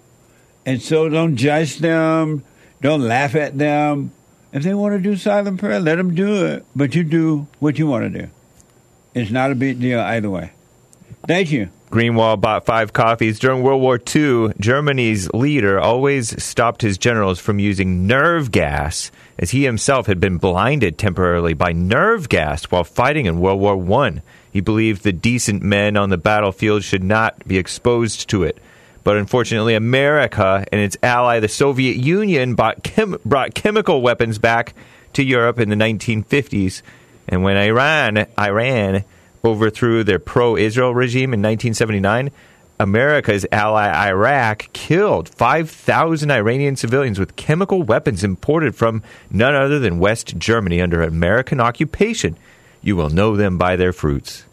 [0.66, 2.44] And so don't judge them.
[2.82, 4.12] Don't laugh at them.
[4.54, 6.66] If they want to do silent prayer, let them do it.
[6.76, 8.30] But you do what you want to do.
[9.14, 10.52] It's not a big deal either way.
[11.28, 11.70] Thank you.
[11.94, 13.38] Greenwald bought five coffees.
[13.38, 19.52] During World War II, Germany's leader always stopped his generals from using nerve gas, as
[19.52, 24.24] he himself had been blinded temporarily by nerve gas while fighting in World War I.
[24.52, 28.58] He believed the decent men on the battlefield should not be exposed to it.
[29.04, 34.74] But unfortunately, America and its ally, the Soviet Union, chem- brought chemical weapons back
[35.14, 36.82] to Europe in the 1950s.
[37.28, 39.04] And when Iran, Iran
[39.46, 42.32] overthrew their pro-Israel regime in 1979,
[42.80, 50.00] America's ally Iraq killed 5,000 Iranian civilians with chemical weapons imported from none other than
[50.00, 52.38] West Germany under American occupation.
[52.82, 54.46] You will know them by their fruits.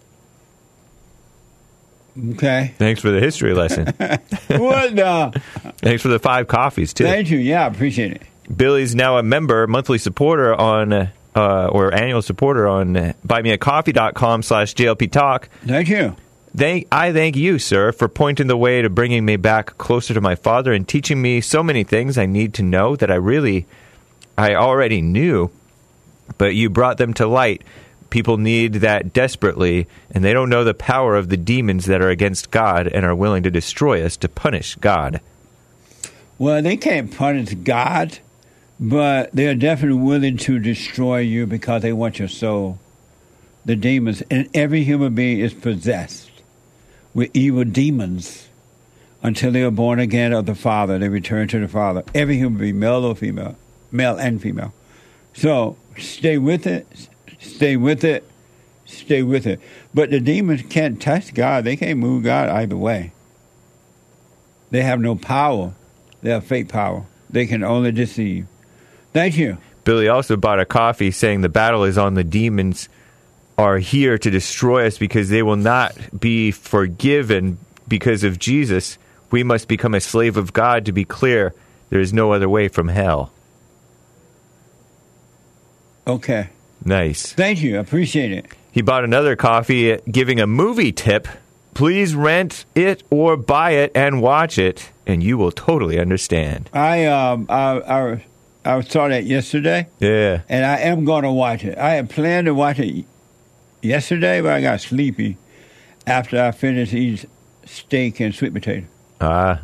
[2.32, 2.74] Okay.
[2.76, 3.86] Thanks for the history lesson.
[4.48, 5.34] what?
[5.78, 7.04] Thanks for the five coffees, too.
[7.04, 7.38] Thank you.
[7.38, 8.22] Yeah, I appreciate it.
[8.54, 12.94] Billy's now a member, monthly supporter on, uh, or annual supporter on
[13.26, 15.48] buymeacoffee.com slash JLP Talk.
[15.64, 16.16] Thank you.
[16.56, 20.20] Thank, I thank you, sir, for pointing the way to bringing me back closer to
[20.20, 23.66] my father and teaching me so many things I need to know that I really,
[24.36, 25.52] I already knew,
[26.38, 27.62] but you brought them to light
[28.10, 32.10] People need that desperately, and they don't know the power of the demons that are
[32.10, 35.20] against God and are willing to destroy us to punish God.
[36.36, 38.18] Well, they can't punish God,
[38.80, 42.78] but they are definitely willing to destroy you because they want your soul.
[43.66, 46.30] The demons, and every human being is possessed
[47.12, 48.48] with evil demons
[49.22, 50.98] until they are born again of the Father.
[50.98, 52.02] They return to the Father.
[52.14, 53.56] Every human being, male or female,
[53.92, 54.72] male and female.
[55.34, 56.86] So stay with it,
[57.38, 58.26] stay with it,
[58.86, 59.60] stay with it.
[59.92, 61.64] But the demons can't touch God.
[61.64, 63.12] They can't move God either way.
[64.70, 65.74] They have no power.
[66.22, 67.04] They have fake power.
[67.28, 68.46] They can only deceive.
[69.12, 69.58] Thank you.
[69.84, 72.88] Billy also bought a coffee saying the battle is on the demons
[73.58, 77.58] are here to destroy us because they will not be forgiven
[77.88, 78.96] because of Jesus.
[79.30, 81.54] We must become a slave of God to be clear.
[81.90, 83.32] There is no other way from hell.
[86.06, 86.48] Okay.
[86.84, 87.32] Nice.
[87.34, 87.76] Thank you.
[87.76, 88.46] I appreciate it.
[88.72, 91.28] He bought another coffee giving a movie tip.
[91.74, 96.70] Please rent it or buy it and watch it, and you will totally understand.
[96.72, 98.24] I um I I,
[98.64, 100.42] I saw that yesterday, Yeah.
[100.48, 101.78] and I am going to watch it.
[101.78, 103.04] I had planned to watch it
[103.82, 105.38] yesterday, but I got sleepy
[106.06, 107.28] after I finished eating
[107.64, 108.86] steak and sweet potato.
[109.20, 109.62] Ah,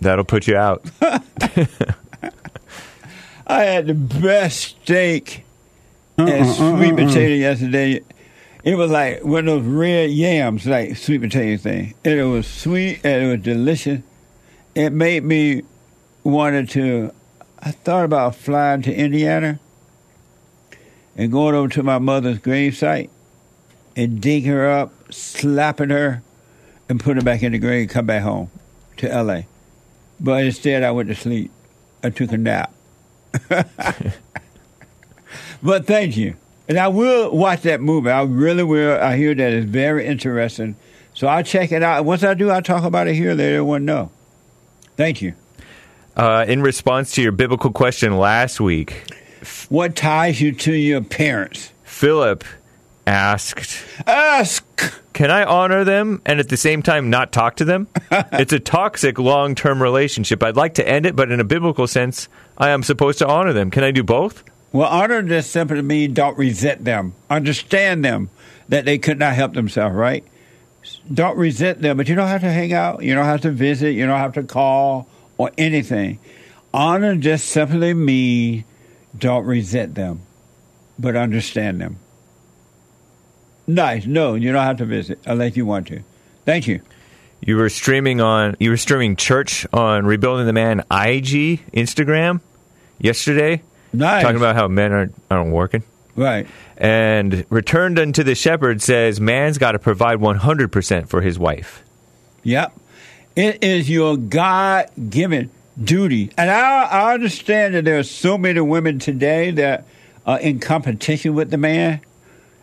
[0.00, 0.84] that'll put you out.
[3.46, 5.44] I had the best steak
[6.18, 8.00] and Uh-uh, sweet uh-uh, potato yesterday.
[8.64, 11.94] It was like one of those red yams, like sweet potato thing.
[12.04, 14.00] And it was sweet and it was delicious.
[14.74, 15.62] It made me
[16.24, 17.12] wanted to.
[17.64, 19.60] I thought about flying to Indiana
[21.16, 23.08] and going over to my mother's gravesite
[23.94, 26.22] and digging her up, slapping her,
[26.88, 28.50] and put her back in the grave and come back home
[28.96, 29.46] to L.A.
[30.18, 31.52] But instead, I went to sleep.
[32.02, 32.74] I took a nap.
[35.62, 36.36] but thank you.
[36.68, 38.10] And I will watch that movie.
[38.10, 39.00] I really will.
[39.00, 40.74] I hear that it's very interesting.
[41.14, 42.04] So I'll check it out.
[42.04, 43.34] Once I do, I'll talk about it here.
[43.34, 44.10] Let everyone know.
[44.96, 45.34] Thank you.
[46.16, 49.10] Uh, in response to your biblical question last week,
[49.68, 51.72] what ties you to your parents?
[51.84, 52.44] Philip
[53.06, 54.64] asked, "Ask,
[55.14, 57.88] can I honor them and at the same time not talk to them?
[58.10, 60.42] it's a toxic long-term relationship.
[60.42, 63.52] I'd like to end it, but in a biblical sense, I am supposed to honor
[63.52, 63.70] them.
[63.70, 64.44] Can I do both?
[64.72, 67.14] Well, honor just simply means don't resent them.
[67.28, 68.30] Understand them
[68.68, 70.24] that they could not help themselves, right?
[71.12, 73.02] Don't resent them, but you don't have to hang out.
[73.02, 73.90] You don't have to visit.
[73.90, 75.08] You don't have to call
[75.42, 76.20] or anything.
[76.72, 78.64] Honor just simply means
[79.18, 80.20] don't resent them,
[80.98, 81.98] but understand them.
[83.66, 84.06] Nice.
[84.06, 86.02] No, you don't have to visit unless you want to.
[86.44, 86.80] Thank you.
[87.40, 92.40] You were streaming on you were streaming church on Rebuilding the Man IG Instagram
[93.00, 93.62] yesterday.
[93.92, 94.22] Nice.
[94.22, 95.82] Talking about how men aren't aren't working.
[96.14, 96.46] Right.
[96.76, 101.82] And Returned unto the Shepherd says man's got to provide 100% for his wife.
[102.44, 102.78] Yep.
[103.34, 105.50] It is your God given
[105.82, 106.30] duty.
[106.36, 109.86] And I, I understand that there are so many women today that
[110.26, 112.00] are in competition with the man.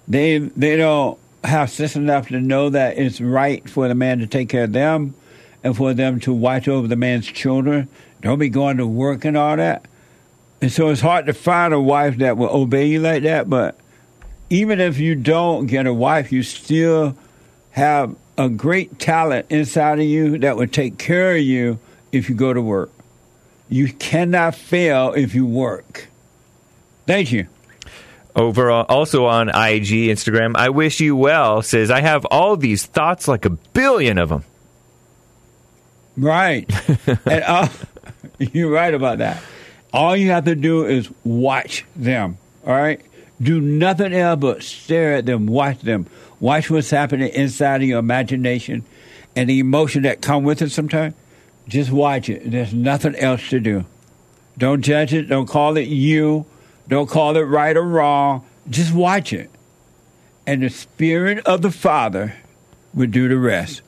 [0.08, 4.28] They they don't have sense enough to know that it's right for the man to
[4.28, 5.16] take care of them
[5.64, 7.88] and for them to watch over the man's children.
[8.22, 9.86] Don't be going to work and all that.
[10.62, 13.50] And so it's hard to find a wife that will obey you like that.
[13.50, 13.80] But
[14.50, 17.18] even if you don't get a wife, you still
[17.72, 21.78] have a great talent inside of you that will take care of you
[22.14, 22.90] if you go to work.
[23.68, 26.08] You cannot fail if you work.
[27.06, 27.48] Thank you.
[28.36, 32.86] Over uh, also on IG Instagram, I wish you well says I have all these
[32.86, 34.46] thoughts like a billion of them.
[36.16, 36.72] Right.
[37.26, 37.68] and uh,
[38.40, 39.44] you're right about that.
[39.92, 42.38] All you have to do is watch them.
[42.66, 43.02] All right?
[43.42, 46.06] Do nothing else but stare at them, watch them.
[46.40, 48.86] Watch what's happening inside of your imagination
[49.36, 51.14] and the emotion that come with it sometimes.
[51.68, 52.50] Just watch it.
[52.50, 53.86] There's nothing else to do.
[54.58, 55.24] Don't judge it.
[55.24, 56.46] Don't call it you.
[56.88, 58.46] Don't call it right or wrong.
[58.70, 59.50] Just watch it.
[60.48, 62.36] And the Spirit of the Father
[62.94, 63.82] will do the rest.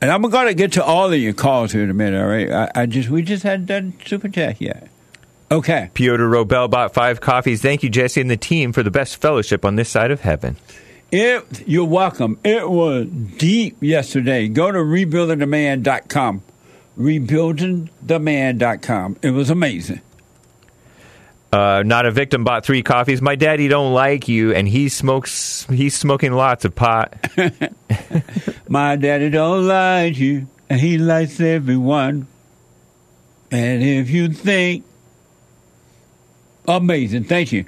[0.00, 2.28] And I'm going to get to all of your calls here in a minute, all
[2.28, 2.50] right?
[2.50, 4.88] I, I just We just hadn't done Super Chat yet.
[5.50, 5.90] Okay.
[5.94, 7.62] Piotr Robel bought five coffees.
[7.62, 10.56] Thank you, Jesse, and the team for the best fellowship on this side of heaven.
[11.12, 12.40] It, you're welcome.
[12.44, 14.48] It was deep yesterday.
[14.48, 16.42] Go to rebuildingtheman.com.
[16.98, 19.16] Rebuildingtheman.com.
[19.22, 20.00] It was amazing.
[21.52, 23.22] Uh, not a victim bought three coffees.
[23.22, 25.64] My daddy don't like you, and he smokes.
[25.70, 27.14] He's smoking lots of pot.
[28.68, 32.26] My daddy don't like you, and he likes everyone.
[33.50, 34.84] And if you think,
[36.66, 37.66] amazing, thank you.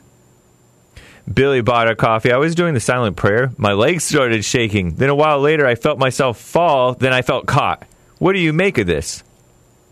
[1.32, 2.32] Billy bought a coffee.
[2.32, 3.52] I was doing the silent prayer.
[3.56, 4.94] My legs started shaking.
[4.94, 6.94] Then a while later, I felt myself fall.
[6.94, 7.86] Then I felt caught.
[8.18, 9.22] What do you make of this?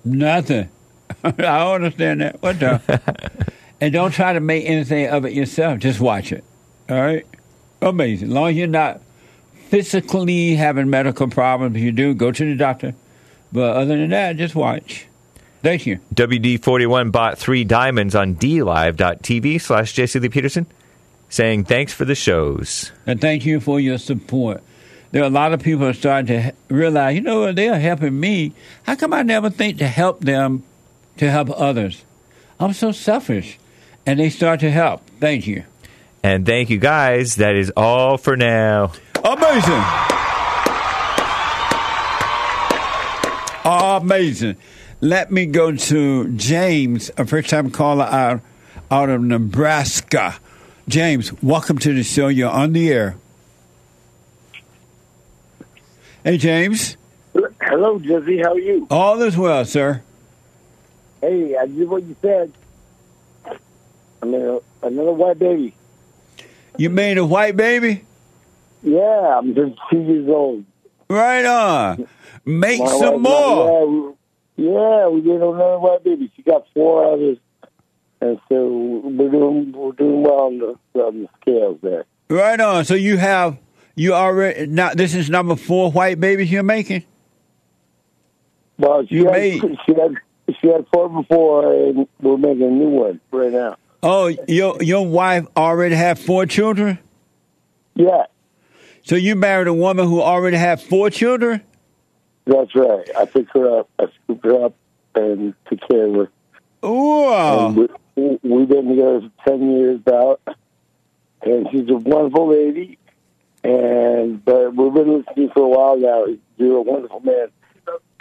[0.05, 0.69] Nothing.
[1.25, 2.43] I don't understand that.
[2.43, 3.53] What the?
[3.81, 5.81] and don't try to make anything of it yourself.
[5.81, 6.45] Just watch it.
[6.89, 7.27] All right?
[7.83, 8.29] Amazing.
[8.29, 9.01] As long as you're not
[9.69, 12.95] physically having medical problems, if you do, go to the doctor.
[13.53, 15.07] But other than that, just watch.
[15.63, 16.01] Thank you.
[16.15, 20.67] WD41 bought three diamonds on DLive.tv slash Lee Peterson,
[21.29, 22.93] saying thanks for the shows.
[23.07, 24.63] And thank you for your support.
[25.13, 28.53] There are a lot of people are starting to realize, you know, they're helping me.
[28.85, 30.63] How come I never think to help them
[31.17, 32.05] to help others?
[32.59, 33.59] I'm so selfish.
[34.05, 35.03] And they start to help.
[35.21, 35.65] Thank you.
[36.23, 37.37] And thank you guys.
[37.37, 38.93] That is all for now.
[39.25, 39.83] Amazing.
[43.65, 44.57] Amazing.
[45.01, 48.41] Let me go to James, a first time caller out,
[48.91, 50.37] out of Nebraska.
[50.89, 52.29] James, welcome to the show.
[52.29, 53.17] You're on the air.
[56.23, 56.97] Hey, James.
[57.61, 58.39] Hello, Jesse.
[58.39, 58.87] How are you?
[58.91, 60.03] All is well, sir.
[61.21, 62.53] Hey, I did what you said.
[64.23, 65.75] I mean, another white baby.
[66.79, 68.05] You made a white baby?
[68.83, 70.65] Yeah, I'm just two years old.
[71.09, 72.07] Right on.
[72.45, 74.15] Make My some wife- more.
[74.57, 76.31] Yeah, we, yeah, we did another white baby.
[76.37, 77.39] She got four others,
[78.21, 82.05] and so we're doing we're doing well on the, on the scales there.
[82.29, 82.85] Right on.
[82.85, 83.59] So you have
[83.95, 84.95] you already now.
[84.95, 87.05] This is number four white babies you're making.
[88.79, 90.15] Well, she You had, made- she had
[90.61, 93.77] she had four before, and we're making a new one right now.
[94.03, 96.99] Oh, your your wife already had four children.
[97.95, 98.25] Yeah,
[99.05, 101.63] So you married a woman who already had four children.
[102.45, 103.09] that's right.
[103.17, 104.75] I picked her up, I scooped her up,
[105.15, 106.31] and took care of her.
[106.83, 107.89] Wow.
[108.17, 110.41] We've been together for 10 years about,
[111.43, 112.99] and she's a wonderful lady.
[113.63, 116.25] And but we've been listening for a while now.
[116.57, 117.49] You're a wonderful man,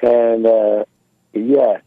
[0.02, 0.86] and uh,
[1.34, 1.78] yeah,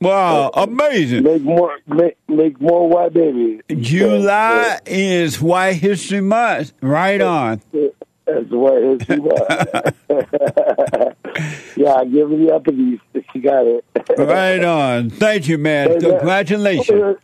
[0.00, 1.24] Wow, amazing.
[1.24, 3.60] make more make, make more white babies.
[3.68, 6.72] July is White History Month.
[6.80, 7.60] Right on.
[7.72, 9.92] That's what history was.
[11.76, 13.00] yeah, I give her the uppies.
[13.32, 13.84] She got it.
[14.16, 15.10] Right on.
[15.10, 15.98] Thank you, man.
[16.00, 17.18] Congratulations.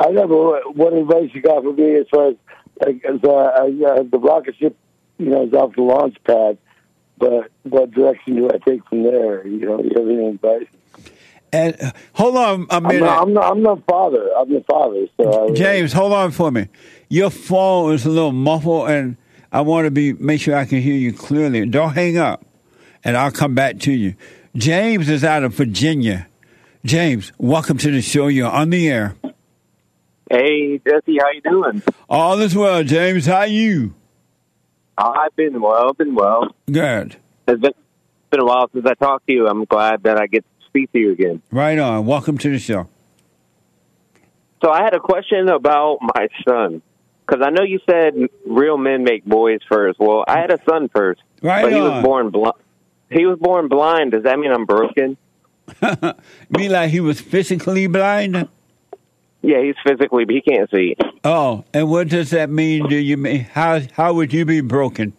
[0.00, 2.36] I never what advice you got for me as far as
[2.80, 4.76] like as uh, uh, the rocket ship,
[5.18, 6.56] you know, is off the launch pad.
[7.18, 9.46] But what direction do I take from there?
[9.46, 10.66] You know, you have any advice?
[11.52, 13.06] And uh, hold on a I'm minute.
[13.06, 13.52] I'm not.
[13.52, 14.30] I'm not father.
[14.38, 15.06] I'm the father.
[15.18, 16.68] So I, James, hold on for me.
[17.10, 19.18] Your phone is a little muffled, and
[19.52, 21.66] I want to be make sure I can hear you clearly.
[21.66, 22.46] Don't hang up,
[23.04, 24.14] and I'll come back to you.
[24.56, 26.26] James is out of Virginia.
[26.84, 28.28] James, welcome to the show.
[28.28, 29.14] You're on the air.
[30.30, 31.82] Hey Jesse, how you doing?
[32.08, 33.26] All is well, James.
[33.26, 33.94] How you?
[34.96, 36.54] I've been well, been well.
[36.70, 37.16] Good.
[37.48, 37.72] It's been,
[38.30, 39.48] been a while since I talked to you.
[39.48, 41.42] I'm glad that I get to speak to you again.
[41.50, 42.06] Right on.
[42.06, 42.88] Welcome to the show.
[44.62, 46.80] So I had a question about my son
[47.26, 48.14] because I know you said
[48.46, 49.98] real men make boys first.
[49.98, 52.54] Well, I had a son first, Right but he was born blind.
[53.10, 54.12] He was born blind.
[54.12, 55.16] Does that mean I'm broken?
[56.50, 58.48] Mean like he was physically blind?
[59.42, 60.96] Yeah, he's physically, but he can't see.
[61.24, 62.88] Oh, and what does that mean?
[62.88, 65.12] Do you mean how how would you be broken?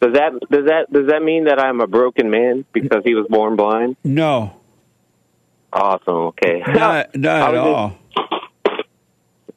[0.00, 3.26] Does that does that does that mean that I'm a broken man because he was
[3.28, 3.96] born blind?
[4.04, 4.54] No,
[5.72, 6.14] Awesome.
[6.14, 6.62] Okay.
[6.66, 7.98] not not at all.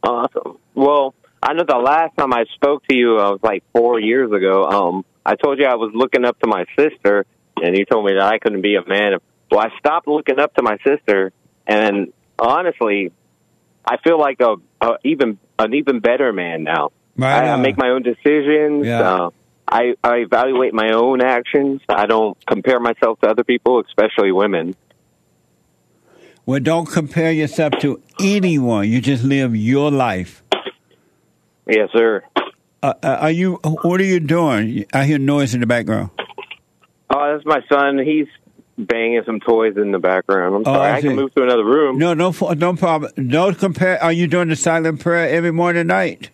[0.03, 0.57] Awesome.
[0.73, 4.31] Well, I know the last time I spoke to you, I was like four years
[4.31, 4.65] ago.
[4.65, 7.25] Um, I told you I was looking up to my sister,
[7.61, 9.17] and you told me that I couldn't be a man.
[9.49, 11.31] Well, I stopped looking up to my sister,
[11.67, 13.11] and honestly,
[13.85, 16.91] I feel like a, a even an even better man now.
[17.17, 18.85] Right I, I make my own decisions.
[18.85, 19.01] Yeah.
[19.01, 19.29] Uh,
[19.67, 21.81] I, I evaluate my own actions.
[21.87, 24.75] I don't compare myself to other people, especially women.
[26.45, 28.89] Well, don't compare yourself to anyone.
[28.89, 30.43] You just live your life.
[31.67, 32.23] Yes, sir.
[32.83, 33.59] Uh, uh, are you?
[33.63, 34.85] What are you doing?
[34.91, 36.09] I hear noise in the background.
[37.09, 37.99] Oh, that's my son.
[37.99, 38.27] He's
[38.77, 40.55] banging some toys in the background.
[40.55, 40.91] I'm Oh, sorry.
[40.91, 41.97] I I, can move to another room.
[41.97, 43.11] No, no, no problem.
[43.29, 44.01] Don't compare.
[44.03, 46.29] Are you doing the silent prayer every morning, and night?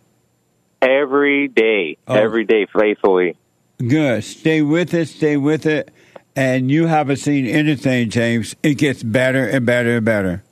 [0.81, 2.13] Every day, Oh.
[2.15, 3.35] every day, faithfully.
[3.79, 4.23] Good.
[4.23, 5.07] Stay with it.
[5.07, 5.91] Stay with it.
[6.35, 8.55] And you haven't seen anything, James.
[8.61, 10.43] It gets better and better and better.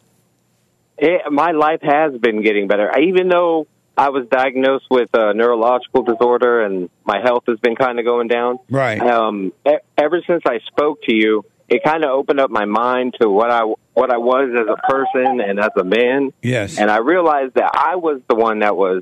[0.98, 2.92] It, my life has been getting better.
[3.00, 3.68] Even though
[3.98, 8.28] I was diagnosed with a neurological disorder and my health has been kind of going
[8.28, 8.58] down.
[8.70, 9.00] Right.
[9.00, 13.16] Um, e- ever since I spoke to you, it kind of opened up my mind
[13.22, 13.62] to what I
[13.94, 16.32] what I was as a person and as a man.
[16.42, 16.78] Yes.
[16.78, 19.02] And I realized that I was the one that was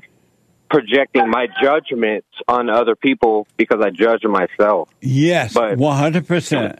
[0.70, 4.88] projecting my judgments on other people because I judge myself.
[5.00, 6.78] Yes, But- one hundred percent.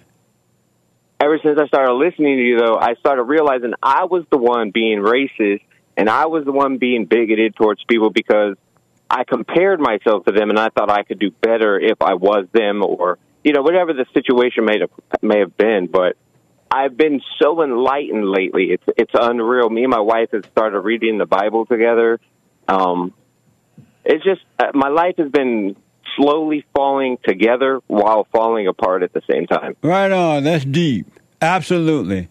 [1.20, 4.72] Ever since I started listening to you, though, I started realizing I was the one
[4.72, 5.60] being racist
[5.96, 8.56] and I was the one being bigoted towards people because
[9.08, 12.46] I compared myself to them and I thought I could do better if I was
[12.52, 14.90] them or, you know, whatever the situation may have,
[15.22, 15.86] may have been.
[15.86, 16.16] But
[16.70, 18.72] I've been so enlightened lately.
[18.72, 19.70] It's, it's unreal.
[19.70, 22.18] Me and my wife have started reading the Bible together.
[22.66, 23.12] Um,
[24.04, 25.76] it's just, uh, my life has been
[26.16, 29.76] slowly falling together while falling apart at the same time.
[29.82, 30.44] Right on.
[30.44, 31.06] That's deep.
[31.40, 32.28] Absolutely.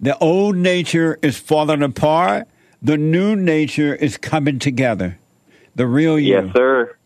[0.00, 2.48] The old nature is falling apart.
[2.82, 5.18] The new nature is coming together.
[5.74, 6.34] The real you.
[6.34, 6.96] Yes, sir.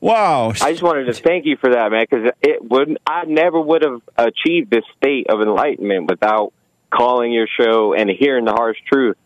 [0.00, 0.50] Wow.
[0.60, 3.82] I just wanted to thank you for that, man, because it would I never would
[3.82, 6.52] have achieved this state of enlightenment without
[6.90, 9.16] calling your show and hearing the harsh truth.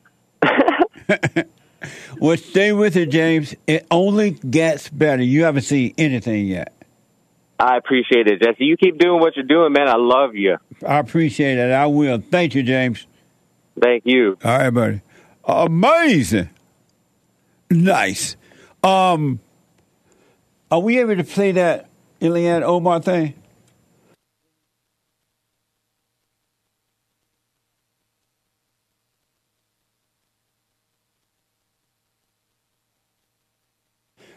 [2.18, 3.54] Well, stay with it, James.
[3.66, 5.22] It only gets better.
[5.22, 6.72] You haven't seen anything yet.
[7.58, 8.64] I appreciate it, Jesse.
[8.64, 9.88] You keep doing what you're doing, man.
[9.88, 10.56] I love you.
[10.86, 11.70] I appreciate it.
[11.70, 12.20] I will.
[12.20, 13.06] Thank you, James.
[13.80, 14.36] Thank you.
[14.44, 15.00] All right, buddy.
[15.44, 16.50] Amazing.
[17.70, 18.36] Nice.
[18.82, 19.40] Um,
[20.70, 21.88] are we able to play that
[22.20, 23.34] Ilhan Omar thing?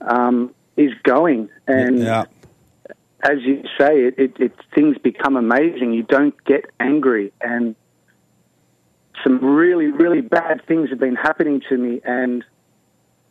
[0.00, 1.48] um, is going.
[1.66, 2.24] And Yeah.
[3.22, 5.92] as you say, it, it, it, things become amazing.
[5.92, 7.32] You don't get angry.
[7.40, 7.76] And
[9.24, 12.44] some really, really bad things have been happening to me, and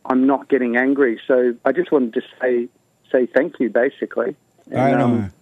[0.04, 1.20] I'm not getting angry.
[1.26, 2.68] So I just wanted to say
[3.10, 4.36] say thank you, basically.
[4.70, 5.32] And, Right um,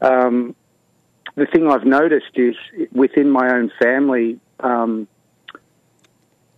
[0.00, 0.56] um,
[1.34, 2.56] the thing I've noticed is
[2.92, 5.06] within my own family, um,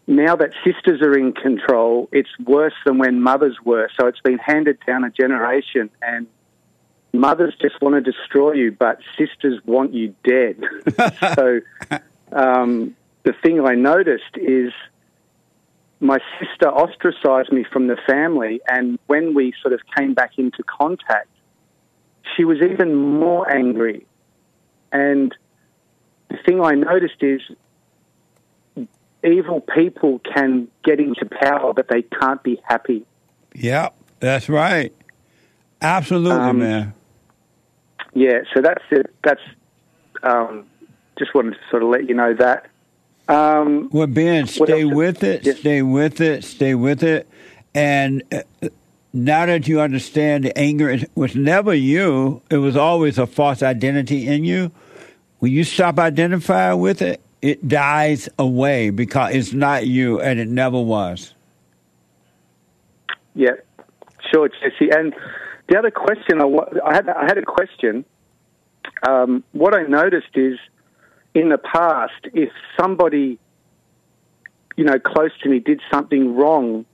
[0.07, 3.89] now that sisters are in control, it's worse than when mothers were.
[3.99, 6.27] So it's been handed down a generation, and
[7.13, 10.61] mothers just want to destroy you, but sisters want you dead.
[11.35, 11.61] so
[12.33, 14.73] um, the thing I noticed is
[16.01, 20.63] my sister ostracized me from the family, and when we sort of came back into
[20.63, 21.29] contact,
[22.37, 24.07] she was even more angry.
[24.93, 25.35] And
[26.29, 27.41] the thing I noticed is
[29.23, 33.05] evil people can get into power, but they can't be happy.
[33.55, 33.91] Yeah,
[34.21, 34.95] that's right.
[35.83, 36.95] Absolutely, Um, man.
[38.15, 39.07] Yeah, so that's it.
[39.23, 39.41] That's
[40.23, 40.67] um,
[41.19, 42.67] just wanted to sort of let you know that.
[43.31, 47.29] Um, Well, Ben, stay with it, stay with it, stay with it.
[47.75, 48.69] And uh,
[49.13, 53.63] now that you understand the anger it was never you, it was always a false
[53.63, 54.73] identity in you.
[55.39, 60.49] When you stop identifying with it, it dies away because it's not you and it
[60.49, 61.33] never was.
[63.35, 63.53] Yeah,
[64.33, 64.91] sure, Jesse.
[64.91, 65.15] And
[65.69, 66.47] the other question I,
[66.85, 68.05] I had, I had a question.
[69.09, 70.59] Um, what I noticed is,
[71.35, 73.39] in the past, if somebody,
[74.77, 76.85] you know, close to me did something wrong,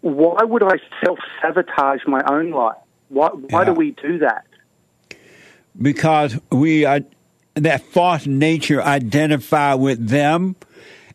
[0.00, 2.76] why would I self sabotage my own life?
[3.08, 4.46] Why, why do we do that?
[5.80, 7.00] because we are
[7.54, 10.56] that false nature identify with them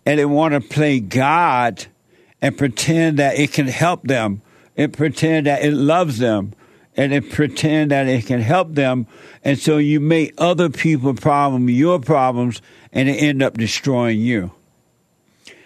[0.05, 1.87] and they want to play God
[2.41, 4.41] and pretend that it can help them
[4.75, 6.53] and pretend that it loves them
[6.97, 9.07] and it pretend that it can help them
[9.43, 14.51] and so you make other people problem your problems and it end up destroying you.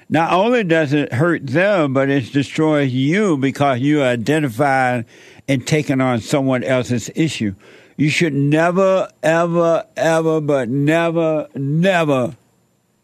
[0.10, 5.06] not only does it hurt them, but it destroys you because you identified
[5.48, 7.56] and taking on someone else's issue.
[7.98, 12.36] You should never, ever, ever, but never, never,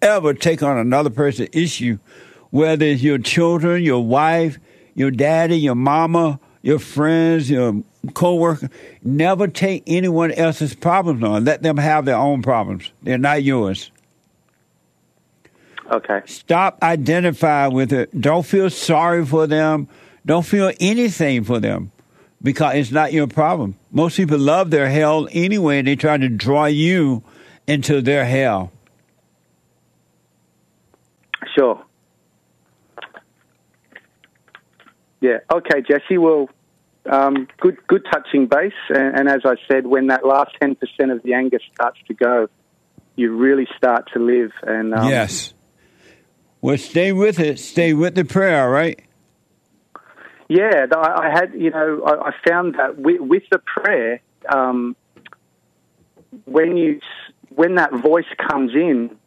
[0.02, 1.98] ever take on another person's issue,
[2.50, 4.58] whether it's your children, your wife,
[4.94, 7.82] your daddy, your mama, your friends, your
[8.14, 8.70] co-worker.
[9.02, 11.46] Never take anyone else's problems on.
[11.46, 12.92] Let them have their own problems.
[13.02, 13.90] They're not yours.
[15.90, 16.24] Okay.
[16.26, 18.20] Stop identifying with it.
[18.20, 19.88] Don't feel sorry for them.
[20.26, 21.94] Don't feel anything for them
[22.44, 23.76] because it's not your problem.
[23.94, 27.24] Most people love their hell anyway, and they try to draw you
[27.66, 28.74] into their hell.
[31.56, 31.82] Sure.
[35.22, 35.38] Yeah.
[35.50, 36.18] Okay, Jesse.
[36.18, 36.50] Well,
[37.10, 38.74] um, good, good touching base.
[38.90, 42.14] And, and as I said, when that last ten percent of the anger starts to
[42.14, 42.48] go,
[43.16, 44.52] you really start to live.
[44.64, 45.54] And um, yes.
[46.62, 47.60] Well, stay with it.
[47.60, 49.00] Stay with the prayer, right?
[50.50, 54.96] Yeah, I, I had, you know, I, I found that with, with the prayer, um,
[56.46, 57.02] when you
[57.50, 59.18] when that voice comes in,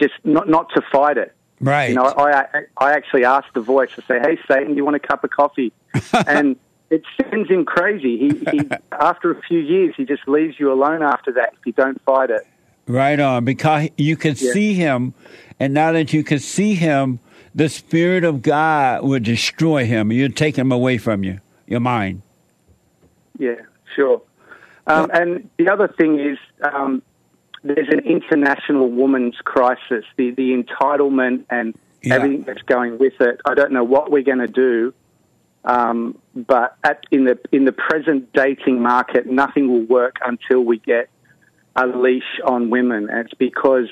[0.00, 1.34] just not not to fight it.
[1.60, 1.90] Right.
[1.90, 3.90] You know, I I actually asked the voice.
[3.96, 5.72] to say, "Hey, Satan, do you want a cup of coffee?"
[6.26, 6.56] and
[6.92, 8.18] it sends him crazy.
[8.18, 11.72] He, he after a few years, he just leaves you alone after that if you
[11.72, 12.46] don't fight it.
[12.86, 14.52] Right on, because you can Yeah.
[14.52, 15.14] see him,
[15.58, 17.18] and now that you can see him,
[17.54, 20.10] the Spirit of God will destroy him.
[20.12, 22.22] You'd take him away from you, your mind.
[23.38, 23.54] Yeah,
[23.94, 24.22] sure.
[24.86, 27.02] Um, and the other thing is, um,
[27.62, 30.04] there's an international woman's crisis.
[30.16, 32.14] The the entitlement and Yeah.
[32.16, 33.40] everything that's going with it.
[33.44, 34.92] I don't know what we're going to do,
[35.64, 40.78] um, but at, in the in the present dating market, nothing will work until we
[40.78, 41.08] get
[41.76, 43.08] a leash on women.
[43.10, 43.88] And it's because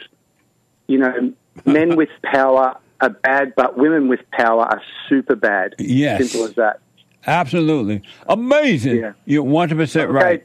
[0.86, 1.32] you know
[1.64, 5.74] men with power are bad, but women with power are super bad.
[5.78, 6.30] Yes.
[6.30, 6.80] simple as that.
[7.26, 8.03] Absolutely.
[8.28, 8.97] Amazing.
[8.97, 9.12] Yeah.
[9.26, 10.45] You're 100% right.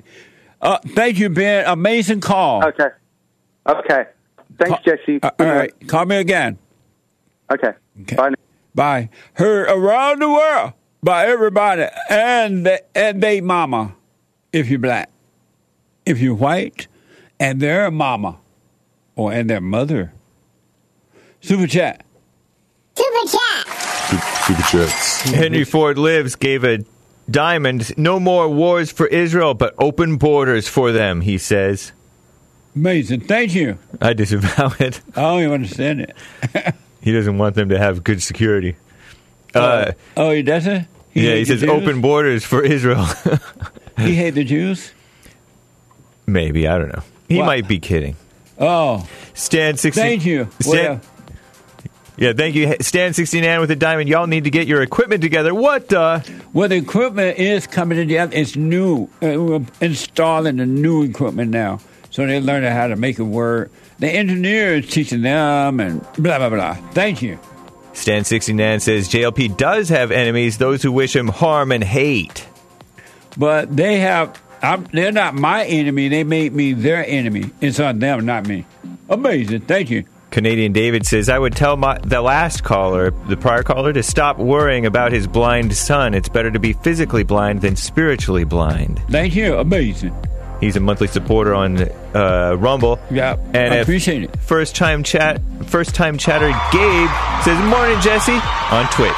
[0.61, 1.65] Uh, thank you, Ben.
[1.65, 2.65] Amazing call.
[2.65, 2.89] Okay.
[3.67, 4.05] Okay.
[4.59, 5.19] Thanks, Jesse.
[5.21, 5.87] Uh, all right.
[5.87, 6.57] Call me again.
[7.51, 7.71] Okay.
[8.15, 8.31] Bye.
[8.73, 9.09] Bye.
[9.33, 10.73] Heard around the world
[11.05, 13.95] by everybody and the, and they mama,
[14.51, 15.11] if you're black.
[16.03, 16.87] If you're white,
[17.39, 18.37] and their mama,
[19.15, 20.13] or and their mother.
[21.41, 22.03] Super chat.
[22.95, 23.67] Super chat.
[24.45, 25.21] Super chats.
[25.31, 26.79] Henry Ford Lives gave a
[27.29, 27.95] diamond.
[27.97, 31.91] No more wars for Israel, but open borders for them, he says.
[32.75, 33.21] Amazing.
[33.21, 33.77] Thank you.
[34.01, 35.01] I disavow it.
[35.15, 36.15] I don't even understand it.
[37.01, 38.75] He doesn't want them to have good security.
[39.53, 40.87] Uh, oh, he doesn't?
[41.15, 41.69] Yeah, he says Jews?
[41.69, 43.05] open borders for Israel.
[43.97, 44.91] He hate the Jews?
[46.27, 47.03] Maybe, I don't know.
[47.27, 47.45] He What?
[47.45, 48.15] might be kidding.
[48.59, 49.07] Oh.
[49.33, 49.99] Stan 60.
[49.99, 50.47] Thank you.
[50.61, 51.01] Stan,
[52.17, 52.75] yeah, thank you.
[52.79, 54.07] Stan 69 with a diamond.
[54.09, 55.53] Y'all need to get your equipment together.
[55.53, 56.21] What uh
[56.53, 58.31] Well, the equipment is coming together.
[58.35, 59.03] It's new.
[59.21, 61.79] Uh, we're installing the new equipment now.
[62.11, 63.71] So they're learning how to make it work.
[63.99, 66.75] The engineer is teaching them and blah, blah, blah.
[66.91, 67.37] Thank you.
[67.95, 72.47] Stan 69 says JLP does have enemies, those who wish him harm and hate.
[73.37, 76.09] But they have, I'm, they're not my enemy.
[76.09, 77.51] They made me their enemy.
[77.61, 78.65] It's on them, not me.
[79.09, 79.61] Amazing.
[79.61, 80.03] Thank you.
[80.31, 84.37] Canadian David says, I would tell my, the last caller, the prior caller, to stop
[84.37, 86.13] worrying about his blind son.
[86.13, 89.01] It's better to be physically blind than spiritually blind.
[89.09, 89.55] Thank you.
[89.57, 90.13] Amazing.
[90.65, 91.77] He's a monthly supporter on
[92.15, 92.99] uh, Rumble.
[93.11, 94.35] Yeah, and I appreciate it.
[94.41, 97.09] First time chat, first time chatter Gabe
[97.43, 98.39] says, "Morning, Jesse,"
[98.71, 99.11] on Twitch.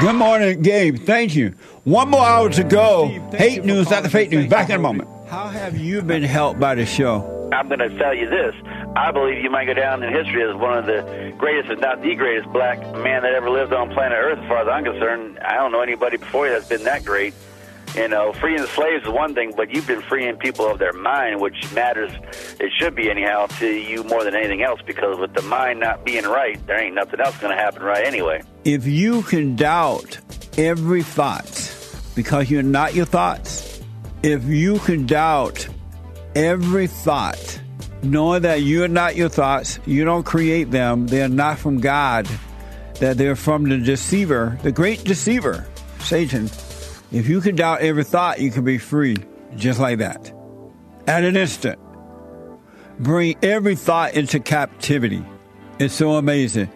[0.00, 0.98] Good morning, Gabe.
[0.98, 1.54] Thank you.
[1.84, 3.06] One more hour to go.
[3.32, 4.48] Hate news, not the fake news.
[4.48, 5.08] Back in a moment.
[5.28, 7.48] How have you been helped by the show?
[7.52, 8.54] I'm going to tell you this.
[8.96, 12.02] I believe you might go down in history as one of the greatest, if not
[12.02, 15.38] the greatest, black man that ever lived on planet Earth, as far as I'm concerned.
[15.38, 17.34] I don't know anybody before you that's been that great.
[17.96, 21.40] You know, freeing slaves is one thing, but you've been freeing people of their mind,
[21.40, 22.12] which matters.
[22.60, 26.04] It should be anyhow to you more than anything else, because with the mind not
[26.04, 28.42] being right, there ain't nothing else going to happen right anyway.
[28.64, 30.18] If you can doubt
[30.56, 31.76] every thought
[32.14, 33.82] because you're not your thoughts,
[34.22, 35.68] if you can doubt
[36.34, 37.60] every thought,
[38.02, 42.28] knowing that you're not your thoughts, you don't create them, they're not from God,
[43.00, 45.66] that they're from the deceiver, the great deceiver,
[45.98, 46.48] Satan.
[47.12, 49.16] If you could doubt every thought, you could be free
[49.56, 50.32] just like that.
[51.08, 51.80] At an instant.
[53.00, 55.24] Bring every thought into captivity.
[55.80, 56.70] It's so amazing.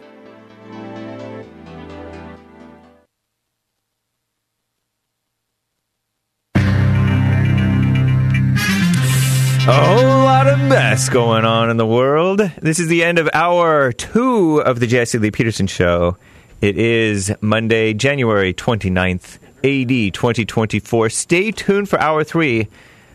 [9.67, 12.41] A whole lot of mess going on in the world.
[12.61, 16.19] This is the end of hour two of the Jesse Lee Peterson Show.
[16.61, 21.09] It is Monday, January 29th, AD 2024.
[21.09, 22.69] Stay tuned for hour three.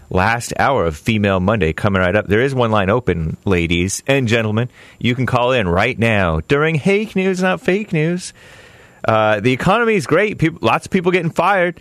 [0.10, 2.26] Last hour of Female Monday coming right up.
[2.26, 4.70] There is one line open, ladies and gentlemen.
[4.98, 8.34] You can call in right now during Hake News, not fake news.
[9.08, 10.40] Uh, the economy is great.
[10.40, 11.80] People, lots of people getting fired.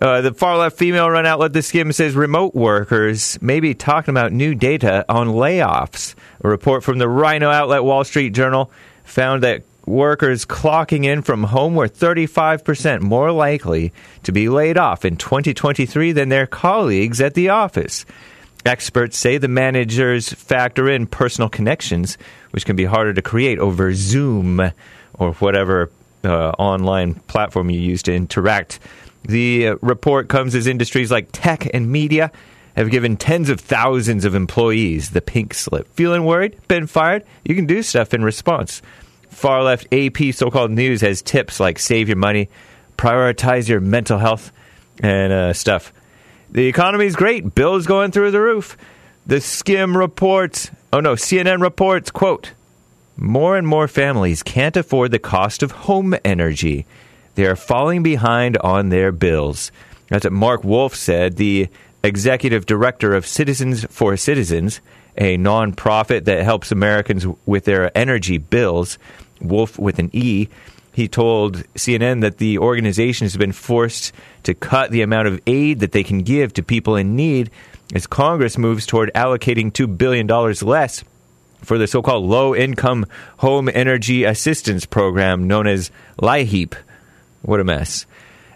[0.00, 4.12] Uh, the far left female run outlet The Skimm says remote workers may be talking
[4.12, 6.14] about new data on layoffs.
[6.44, 8.70] A report from the Rhino outlet Wall Street Journal
[9.02, 15.04] found that workers clocking in from home were 35% more likely to be laid off
[15.04, 18.04] in 2023 than their colleagues at the office.
[18.64, 22.16] Experts say the managers factor in personal connections,
[22.50, 24.72] which can be harder to create over Zoom
[25.14, 25.90] or whatever
[26.24, 28.80] uh, online platform you use to interact
[29.26, 32.30] the report comes as industries like tech and media
[32.76, 35.88] have given tens of thousands of employees the pink slip.
[35.94, 36.56] Feeling worried?
[36.68, 37.24] Been fired?
[37.44, 38.82] You can do stuff in response.
[39.34, 42.48] Far left AP so called news has tips like save your money,
[42.96, 44.52] prioritize your mental health,
[45.02, 45.92] and uh, stuff.
[46.50, 47.54] The economy is great.
[47.54, 48.76] Bills going through the roof.
[49.26, 52.52] The Skimm reports, oh no, CNN reports, quote,
[53.16, 56.86] more and more families can't afford the cost of home energy.
[57.34, 59.72] They are falling behind on their bills.
[60.08, 61.68] That's what Mark Wolfe said, the
[62.02, 64.80] executive director of Citizens for Citizens,
[65.16, 68.98] a nonprofit that helps Americans with their energy bills.
[69.44, 70.48] Wolfe with an E.
[70.92, 74.12] He told CNN that the organization has been forced
[74.44, 77.50] to cut the amount of aid that they can give to people in need
[77.94, 81.04] as Congress moves toward allocating $2 billion less
[81.64, 83.06] for the so called Low Income
[83.38, 85.90] Home Energy Assistance Program known as
[86.20, 86.74] LIHEAP.
[87.42, 88.06] What a mess.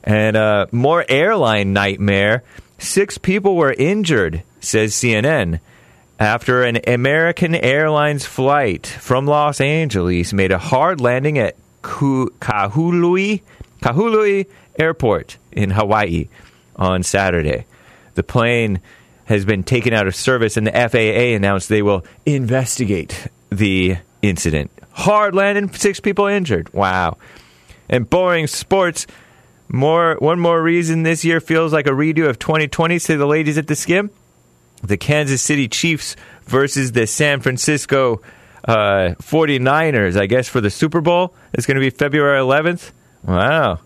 [0.04, 2.44] And uh, more airline nightmare.
[2.78, 5.60] Six people were injured, says CNN,
[6.18, 13.42] after an American Airlines flight from Los Angeles made a hard landing at Kahului,
[13.82, 14.46] Kahului
[14.78, 16.28] Airport in Hawaii
[16.76, 17.66] on Saturday.
[18.14, 18.80] The plane
[19.26, 24.70] has been taken out of service, and the FAA announced they will investigate the incident.
[24.92, 26.72] Hard landing, six people injured.
[26.72, 27.18] Wow
[27.88, 29.06] and boring sports.
[29.68, 32.98] More one more reason this year feels like a redo of 2020.
[32.98, 34.10] Say the ladies at the Skimm.
[34.82, 38.20] The Kansas City Chiefs versus the San Francisco
[38.64, 41.34] uh, 49ers, I guess, for the Super Bowl.
[41.52, 42.92] It's going to be February 11th.
[43.24, 43.80] Wow.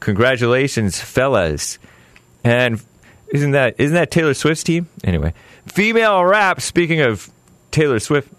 [0.00, 1.78] Congratulations, fellas.
[2.44, 2.82] And
[3.28, 4.88] isn't that isn't that Taylor Swift's team?
[5.02, 5.34] Anyway,
[5.66, 7.30] female rap, speaking of
[7.70, 8.32] Taylor Swift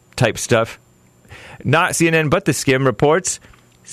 [0.16, 0.80] type stuff,
[1.62, 3.38] not CNN but the Skimm reports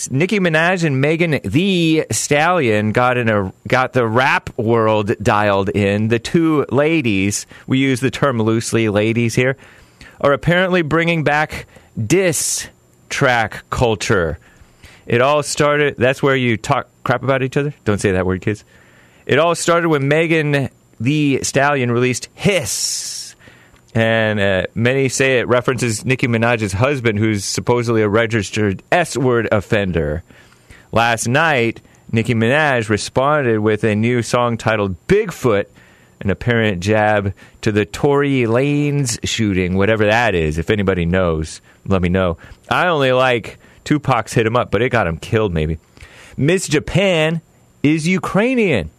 [0.10, 6.08] Nicki Minaj and Megan Thee Stallion got in a got the rap world dialed in.
[6.08, 9.58] The two ladies, we use the term loosely, ladies here,
[10.22, 11.68] are apparently bringing back
[12.08, 12.70] diss
[13.10, 14.40] track culture.
[15.06, 15.98] It all started.
[15.98, 17.74] That's where you talk crap about each other.
[17.84, 18.64] Don't say that word, kids.
[19.26, 20.70] It all started when Megan
[21.02, 23.21] Thee Stallion released Hiss
[23.94, 29.48] and uh, many say it references Nicki Minaj's husband, who's supposedly a registered S word
[29.52, 30.24] offender.
[30.92, 31.82] Last night,
[32.12, 35.66] Nicki Minaj responded with a new song titled Bigfoot,
[36.20, 40.58] an apparent jab to the Tory Lanez shooting, whatever that is.
[40.58, 42.38] If anybody knows, let me know.
[42.70, 45.80] I only like Tupac's Hit Him Up, but it got him killed, maybe.
[46.38, 47.42] Miss Japan
[47.84, 48.90] is Ukrainian.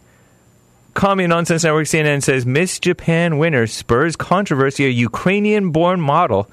[0.93, 4.85] Commie Nonsense Network CNN says Miss Japan winner spurs controversy.
[4.85, 6.47] A Ukrainian born model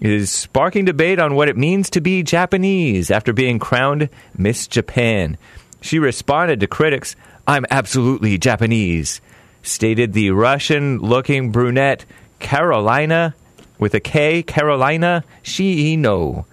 [0.00, 4.08] is sparking debate on what it means to be Japanese after being crowned
[4.38, 5.36] Miss Japan.
[5.80, 7.16] She responded to critics,
[7.46, 9.20] I'm absolutely Japanese,
[9.62, 12.04] stated the Russian looking brunette
[12.38, 13.34] Carolina
[13.80, 16.44] with a K, Karolina Shiino,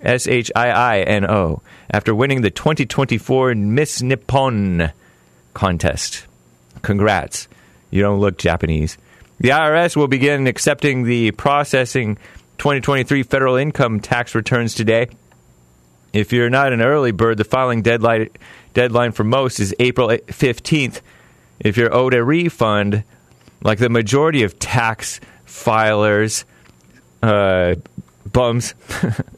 [0.00, 1.60] S H I I N O,
[1.90, 4.90] after winning the 2024 Miss Nippon
[5.52, 6.27] contest.
[6.82, 7.48] Congrats.
[7.90, 8.98] You don't look Japanese.
[9.40, 12.16] The IRS will begin accepting the processing
[12.58, 15.08] 2023 federal income tax returns today.
[16.12, 18.30] If you're not an early bird, the filing deadline
[18.74, 21.00] deadline for most is April 15th.
[21.60, 23.04] If you're owed a refund,
[23.62, 26.44] like the majority of tax filers,
[27.22, 27.76] uh,
[28.30, 28.74] bums,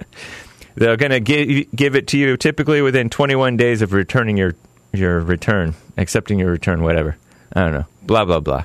[0.74, 4.54] they're going to give, give it to you typically within 21 days of returning your,
[4.92, 7.16] your return, accepting your return, whatever.
[7.54, 7.86] I don't know.
[8.02, 8.64] Blah, blah, blah.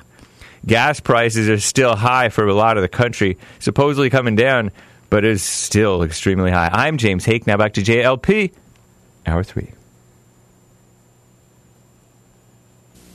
[0.66, 4.72] Gas prices are still high for a lot of the country, supposedly coming down,
[5.10, 6.68] but is still extremely high.
[6.72, 7.46] I'm James Hake.
[7.46, 8.52] Now back to JLP,
[9.26, 9.75] hour three.